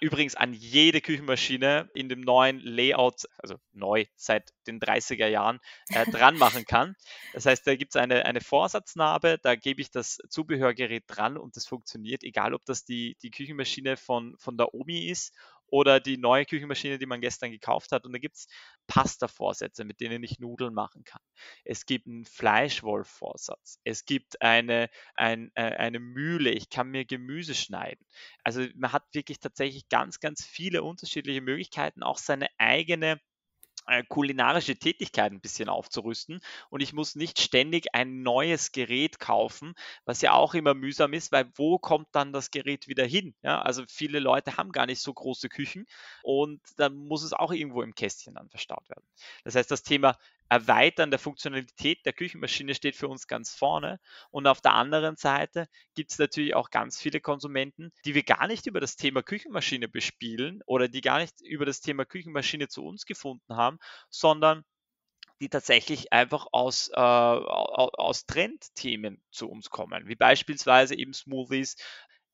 übrigens 0.00 0.34
an 0.34 0.52
jede 0.52 1.00
Küchenmaschine 1.00 1.90
in 1.94 2.08
dem 2.08 2.20
neuen 2.20 2.60
Layout, 2.60 3.24
also 3.38 3.56
neu 3.72 4.04
seit 4.16 4.52
den 4.66 4.80
30er 4.80 5.26
Jahren, 5.26 5.58
äh, 5.88 6.04
dran 6.10 6.38
machen 6.38 6.64
kann. 6.64 6.94
Das 7.32 7.46
heißt, 7.46 7.66
da 7.66 7.74
gibt 7.74 7.94
es 7.94 8.00
eine, 8.00 8.24
eine 8.24 8.40
Vorsatznarbe, 8.40 9.38
da 9.42 9.54
gebe 9.56 9.80
ich 9.80 9.90
das 9.90 10.18
Zubehörgerät 10.28 11.04
dran 11.06 11.36
und 11.36 11.56
das 11.56 11.66
funktioniert, 11.66 12.22
egal 12.22 12.54
ob 12.54 12.64
das 12.64 12.84
die, 12.84 13.16
die 13.22 13.30
Küchenmaschine 13.30 13.96
von, 13.96 14.36
von 14.38 14.56
der 14.56 14.74
Omi 14.74 15.08
ist 15.08 15.34
oder 15.70 16.00
die 16.00 16.18
neue 16.18 16.44
Küchenmaschine, 16.44 16.98
die 16.98 17.06
man 17.06 17.20
gestern 17.20 17.50
gekauft 17.50 17.92
hat. 17.92 18.04
Und 18.04 18.12
da 18.12 18.18
gibt 18.18 18.36
es 18.36 18.46
Pasta-Vorsätze, 18.86 19.84
mit 19.84 20.00
denen 20.00 20.22
ich 20.22 20.38
Nudeln 20.38 20.74
machen 20.74 21.04
kann. 21.04 21.22
Es 21.64 21.86
gibt 21.86 22.06
einen 22.06 22.24
Fleischwolf-Vorsatz. 22.24 23.78
Es 23.84 24.04
gibt 24.04 24.42
eine, 24.42 24.90
ein, 25.14 25.50
äh, 25.54 25.62
eine 25.62 26.00
Mühle. 26.00 26.50
Ich 26.50 26.70
kann 26.70 26.88
mir 26.90 27.04
Gemüse 27.04 27.54
schneiden. 27.54 28.04
Also 28.44 28.66
man 28.74 28.92
hat 28.92 29.04
wirklich 29.12 29.40
tatsächlich 29.40 29.88
ganz, 29.88 30.20
ganz 30.20 30.44
viele 30.44 30.82
unterschiedliche 30.82 31.40
Möglichkeiten, 31.40 32.02
auch 32.02 32.18
seine 32.18 32.48
eigene 32.58 33.20
kulinarische 34.08 34.76
Tätigkeit 34.76 35.32
ein 35.32 35.40
bisschen 35.40 35.68
aufzurüsten 35.68 36.40
und 36.70 36.80
ich 36.80 36.92
muss 36.92 37.16
nicht 37.16 37.40
ständig 37.40 37.94
ein 37.94 38.22
neues 38.22 38.72
Gerät 38.72 39.18
kaufen, 39.18 39.74
was 40.04 40.22
ja 40.22 40.32
auch 40.32 40.54
immer 40.54 40.74
mühsam 40.74 41.12
ist, 41.12 41.32
weil 41.32 41.50
wo 41.54 41.78
kommt 41.78 42.08
dann 42.12 42.32
das 42.32 42.50
Gerät 42.50 42.88
wieder 42.88 43.04
hin? 43.04 43.34
Ja, 43.42 43.60
also 43.60 43.84
viele 43.88 44.20
Leute 44.20 44.56
haben 44.56 44.72
gar 44.72 44.86
nicht 44.86 45.00
so 45.00 45.12
große 45.12 45.48
Küchen 45.48 45.86
und 46.22 46.60
dann 46.76 46.94
muss 46.94 47.22
es 47.22 47.32
auch 47.32 47.52
irgendwo 47.52 47.82
im 47.82 47.94
Kästchen 47.94 48.34
dann 48.34 48.48
verstaut 48.48 48.88
werden. 48.88 49.04
Das 49.44 49.54
heißt, 49.54 49.70
das 49.70 49.82
Thema 49.82 50.16
Erweitern 50.50 51.10
der 51.10 51.20
Funktionalität 51.20 52.04
der 52.04 52.12
Küchenmaschine 52.12 52.74
steht 52.74 52.96
für 52.96 53.08
uns 53.08 53.28
ganz 53.28 53.54
vorne. 53.54 54.00
Und 54.30 54.46
auf 54.48 54.60
der 54.60 54.74
anderen 54.74 55.16
Seite 55.16 55.68
gibt 55.94 56.10
es 56.10 56.18
natürlich 56.18 56.54
auch 56.54 56.70
ganz 56.70 57.00
viele 57.00 57.20
Konsumenten, 57.20 57.92
die 58.04 58.14
wir 58.14 58.24
gar 58.24 58.46
nicht 58.48 58.66
über 58.66 58.80
das 58.80 58.96
Thema 58.96 59.22
Küchenmaschine 59.22 59.88
bespielen 59.88 60.60
oder 60.66 60.88
die 60.88 61.00
gar 61.02 61.20
nicht 61.20 61.40
über 61.40 61.64
das 61.66 61.80
Thema 61.80 62.04
Küchenmaschine 62.04 62.68
zu 62.68 62.84
uns 62.84 63.06
gefunden 63.06 63.56
haben, 63.56 63.78
sondern 64.10 64.64
die 65.40 65.48
tatsächlich 65.48 66.12
einfach 66.12 66.46
aus, 66.52 66.88
äh, 66.88 67.00
aus 67.00 68.26
Trendthemen 68.26 69.22
zu 69.30 69.48
uns 69.48 69.70
kommen, 69.70 70.06
wie 70.06 70.16
beispielsweise 70.16 70.94
eben 70.94 71.14
Smoothies, 71.14 71.76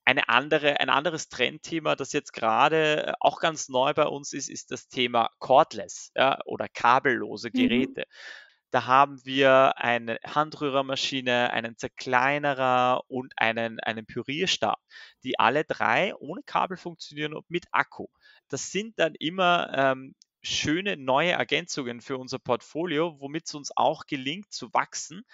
eine 0.06 0.28
andere, 0.28 0.80
ein 0.80 0.88
anderes 0.88 1.28
Trendthema, 1.28 1.96
das 1.96 2.12
jetzt 2.12 2.32
gerade 2.32 3.08
äh, 3.08 3.12
auch 3.20 3.40
ganz 3.40 3.68
neu 3.68 3.92
bei 3.92 4.06
uns 4.06 4.32
ist, 4.32 4.48
ist 4.48 4.70
das 4.70 4.88
Thema 4.88 5.30
Cordless 5.40 6.12
ja, 6.14 6.38
oder 6.46 6.68
kabellose 6.68 7.48
mhm. 7.48 7.58
Geräte. 7.58 8.00
Mhm. 8.02 8.12
Da 8.70 8.86
haben 8.86 9.24
wir 9.24 9.78
eine 9.78 10.18
Handrührermaschine, 10.24 11.50
einen 11.52 11.76
Zerkleinerer 11.76 13.02
und 13.08 13.32
einen, 13.36 13.80
einen 13.80 14.06
Pürierstab, 14.06 14.78
die 15.24 15.38
alle 15.38 15.64
drei 15.64 16.14
ohne 16.16 16.42
Kabel 16.44 16.76
funktionieren 16.76 17.34
und 17.34 17.48
mit 17.50 17.66
Akku. 17.72 18.06
Das 18.48 18.70
sind 18.70 18.98
dann 18.98 19.14
immer 19.14 19.72
ähm, 19.74 20.14
schöne 20.42 20.96
neue 20.96 21.32
Ergänzungen 21.32 22.00
für 22.00 22.18
unser 22.18 22.38
Portfolio, 22.38 23.18
womit 23.18 23.46
es 23.46 23.54
uns 23.54 23.72
auch 23.76 24.06
gelingt 24.06 24.52
zu 24.52 24.72
wachsen 24.72 25.24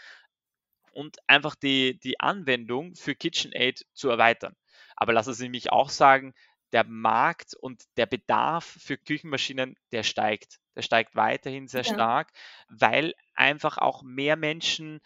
und 0.93 1.19
einfach 1.27 1.55
die, 1.55 1.99
die 1.99 2.21
Anwendung 2.21 2.95
für 2.95 3.15
KitchenAid 3.15 3.85
zu 3.93 4.09
erweitern. 4.09 4.55
Aber 5.03 5.13
lassen 5.13 5.35
Sie 5.35 5.49
mich 5.49 5.73
auch 5.73 5.91
sagen, 5.91 6.33
der 6.71 6.85
Markt 6.85 7.55
und 7.55 7.83
der 7.97 8.07
Bedarf 8.07 8.65
für 8.65 8.97
Küchenmaschinen, 8.97 9.75
der 9.91 10.05
steigt. 10.05 10.61
Der 10.77 10.83
steigt 10.83 11.17
weiterhin 11.17 11.67
sehr 11.67 11.83
ja. 11.83 11.93
stark, 11.93 12.33
weil 12.69 13.13
einfach 13.35 13.79
auch 13.79 14.05
mehr 14.05 14.37
Menschen 14.37 15.01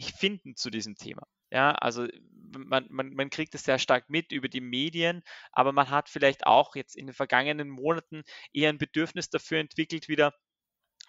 finden 0.00 0.56
zu 0.56 0.70
diesem 0.70 0.96
Thema. 0.96 1.22
Ja, 1.52 1.70
also 1.70 2.08
man, 2.50 2.88
man, 2.90 3.14
man 3.14 3.30
kriegt 3.30 3.54
es 3.54 3.62
sehr 3.62 3.78
stark 3.78 4.10
mit 4.10 4.32
über 4.32 4.48
die 4.48 4.60
Medien, 4.60 5.22
aber 5.52 5.70
man 5.70 5.88
hat 5.88 6.08
vielleicht 6.08 6.44
auch 6.44 6.74
jetzt 6.74 6.96
in 6.96 7.06
den 7.06 7.14
vergangenen 7.14 7.70
Monaten 7.70 8.24
eher 8.52 8.70
ein 8.70 8.78
Bedürfnis 8.78 9.30
dafür 9.30 9.60
entwickelt, 9.60 10.08
wieder 10.08 10.34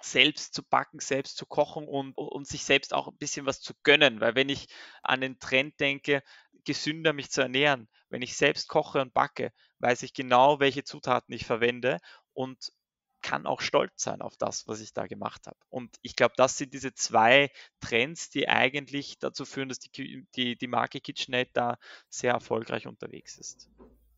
selbst 0.01 0.53
zu 0.53 0.63
backen, 0.63 0.99
selbst 0.99 1.37
zu 1.37 1.47
kochen 1.47 1.87
und, 1.87 2.13
und 2.13 2.47
sich 2.47 2.63
selbst 2.63 2.93
auch 2.93 3.07
ein 3.07 3.17
bisschen 3.17 3.47
was 3.47 3.59
zu 3.59 3.73
gönnen. 3.83 4.21
Weil 4.21 4.35
wenn 4.35 4.49
ich 4.49 4.67
an 5.01 5.21
den 5.21 5.39
Trend 5.39 5.79
denke, 5.79 6.23
gesünder 6.65 7.13
mich 7.13 7.29
zu 7.31 7.41
ernähren, 7.41 7.87
wenn 8.09 8.21
ich 8.21 8.35
selbst 8.35 8.67
koche 8.67 9.01
und 9.01 9.13
backe, 9.13 9.51
weiß 9.79 10.03
ich 10.03 10.13
genau, 10.13 10.59
welche 10.59 10.83
Zutaten 10.83 11.33
ich 11.33 11.45
verwende 11.45 11.99
und 12.33 12.71
kann 13.21 13.45
auch 13.45 13.61
stolz 13.61 14.01
sein 14.01 14.21
auf 14.21 14.37
das, 14.37 14.67
was 14.67 14.79
ich 14.79 14.93
da 14.93 15.05
gemacht 15.07 15.47
habe. 15.47 15.57
Und 15.69 15.97
ich 16.01 16.15
glaube, 16.15 16.33
das 16.37 16.57
sind 16.57 16.73
diese 16.73 16.93
zwei 16.93 17.51
Trends, 17.79 18.29
die 18.29 18.47
eigentlich 18.47 19.19
dazu 19.19 19.45
führen, 19.45 19.69
dass 19.69 19.79
die, 19.79 20.25
die, 20.35 20.57
die 20.57 20.67
Marke 20.67 21.01
KitchenAid 21.01 21.49
da 21.53 21.77
sehr 22.09 22.33
erfolgreich 22.33 22.87
unterwegs 22.87 23.37
ist. 23.37 23.69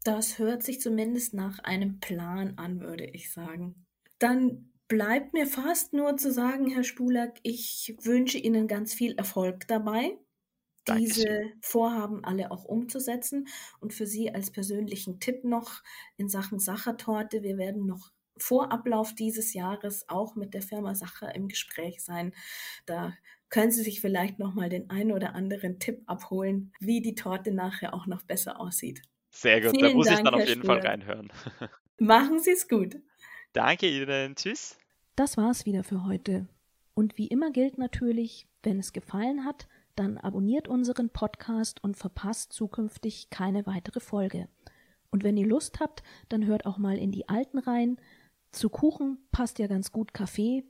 Das 0.04 0.40
hört 0.40 0.64
sich 0.64 0.82
zumindest 0.82 1.34
nach 1.34 1.60
einem 1.60 2.00
Plan 2.00 2.58
an, 2.58 2.82
würde 2.82 3.06
ich 3.06 3.32
sagen. 3.32 3.86
Dann 4.20 4.72
bleibt 4.88 5.34
mir 5.34 5.48
fast 5.48 5.94
nur 5.94 6.18
zu 6.18 6.32
sagen, 6.32 6.70
Herr 6.70 6.84
Spulak, 6.84 7.40
ich 7.44 7.96
wünsche 8.02 8.38
Ihnen 8.38 8.68
ganz 8.68 8.94
viel 8.94 9.14
Erfolg 9.14 9.68
dabei, 9.68 10.18
diese 10.88 11.26
Dankeschön. 11.26 11.54
Vorhaben 11.62 12.24
alle 12.24 12.52
auch 12.52 12.66
umzusetzen. 12.66 13.48
Und 13.80 13.94
für 13.94 14.06
Sie 14.06 14.34
als 14.34 14.52
persönlichen 14.52 15.20
Tipp 15.20 15.44
noch 15.44 15.84
in 16.18 16.30
Sachen 16.30 16.60
Sachertorte, 16.60 17.44
wir 17.44 17.58
werden 17.58 17.86
noch 17.86 18.12
vor 18.38 18.72
Ablauf 18.72 19.14
dieses 19.14 19.54
Jahres 19.54 20.10
auch 20.10 20.36
mit 20.36 20.54
der 20.54 20.62
Firma 20.62 20.96
Sacher 20.96 21.36
im 21.36 21.48
Gespräch 21.48 22.04
sein. 22.04 22.34
Da 22.86 23.14
können 23.50 23.72
Sie 23.72 23.84
sich 23.84 24.02
vielleicht 24.02 24.40
noch 24.40 24.54
mal 24.54 24.70
den 24.70 24.90
einen 24.90 25.12
oder 25.12 25.36
anderen 25.36 25.80
Tipp 25.80 26.02
abholen, 26.08 26.74
wie 26.80 27.02
die 27.02 27.16
Torte 27.16 27.52
nachher 27.52 27.94
auch 27.94 28.08
noch 28.08 28.24
besser 28.24 28.60
aussieht. 28.60 29.02
Sehr 29.30 29.62
gut, 29.62 29.72
Vielen 29.72 29.92
da 29.92 29.96
muss 29.96 30.08
Dank, 30.08 30.18
ich 30.20 30.24
dann 30.24 30.34
auf 30.34 30.48
jeden. 30.48 30.64
Fall 30.64 30.80
reinhören. 30.80 31.32
Machen 32.00 32.40
Sie 32.40 32.52
es 32.52 32.68
gut. 32.68 32.96
Danke 33.54 33.88
Ihnen. 33.88 34.36
Tschüss. 34.36 34.78
Das 35.16 35.38
war's 35.38 35.66
wieder 35.66 35.84
für 35.84 36.06
heute. 36.06 36.48
Und 36.94 37.18
wie 37.18 37.28
immer 37.28 37.52
gilt 37.52 37.78
natürlich, 37.78 38.48
wenn 38.64 38.80
es 38.80 38.94
gefallen 38.94 39.46
hat, 39.46 39.68
dann 39.96 40.18
abonniert 40.18 40.68
unseren 40.68 41.10
Podcast 41.10 41.84
und 41.84 41.98
verpasst 41.98 42.54
zukünftig 42.54 43.30
keine 43.30 43.66
weitere 43.66 44.00
Folge. 44.00 44.48
Und 45.10 45.24
wenn 45.24 45.38
ihr 45.38 45.48
Lust 45.48 45.80
habt, 45.80 46.04
dann 46.30 46.46
hört 46.46 46.66
auch 46.66 46.78
mal 46.78 46.98
in 46.98 47.12
die 47.12 47.28
alten 47.28 47.60
rein. 47.60 47.98
Zu 48.52 48.70
Kuchen 48.70 49.18
passt 49.32 49.60
ja 49.60 49.68
ganz 49.68 49.92
gut 49.92 50.14
Kaffee. 50.14 50.64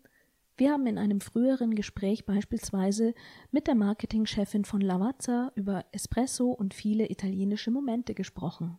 Wir 0.57 0.71
haben 0.71 0.87
in 0.87 0.97
einem 0.97 1.21
früheren 1.21 1.75
Gespräch 1.75 2.25
beispielsweise 2.25 3.13
mit 3.51 3.67
der 3.67 3.75
Marketingchefin 3.75 4.65
von 4.65 4.81
Lavazza 4.81 5.51
über 5.55 5.85
Espresso 5.91 6.51
und 6.51 6.73
viele 6.73 7.09
italienische 7.09 7.71
Momente 7.71 8.13
gesprochen. 8.13 8.77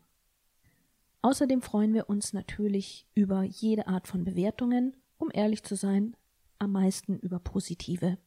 Außerdem 1.23 1.63
freuen 1.63 1.95
wir 1.95 2.09
uns 2.09 2.33
natürlich 2.33 3.07
über 3.15 3.43
jede 3.43 3.87
Art 3.87 4.09
von 4.09 4.25
Bewertungen 4.25 4.97
um 5.23 5.31
ehrlich 5.33 5.63
zu 5.63 5.77
sein, 5.77 6.17
am 6.59 6.73
meisten 6.73 7.19
über 7.19 7.39
positive. 7.39 8.19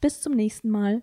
Bis 0.00 0.20
zum 0.20 0.34
nächsten 0.34 0.70
Mal. 0.70 1.02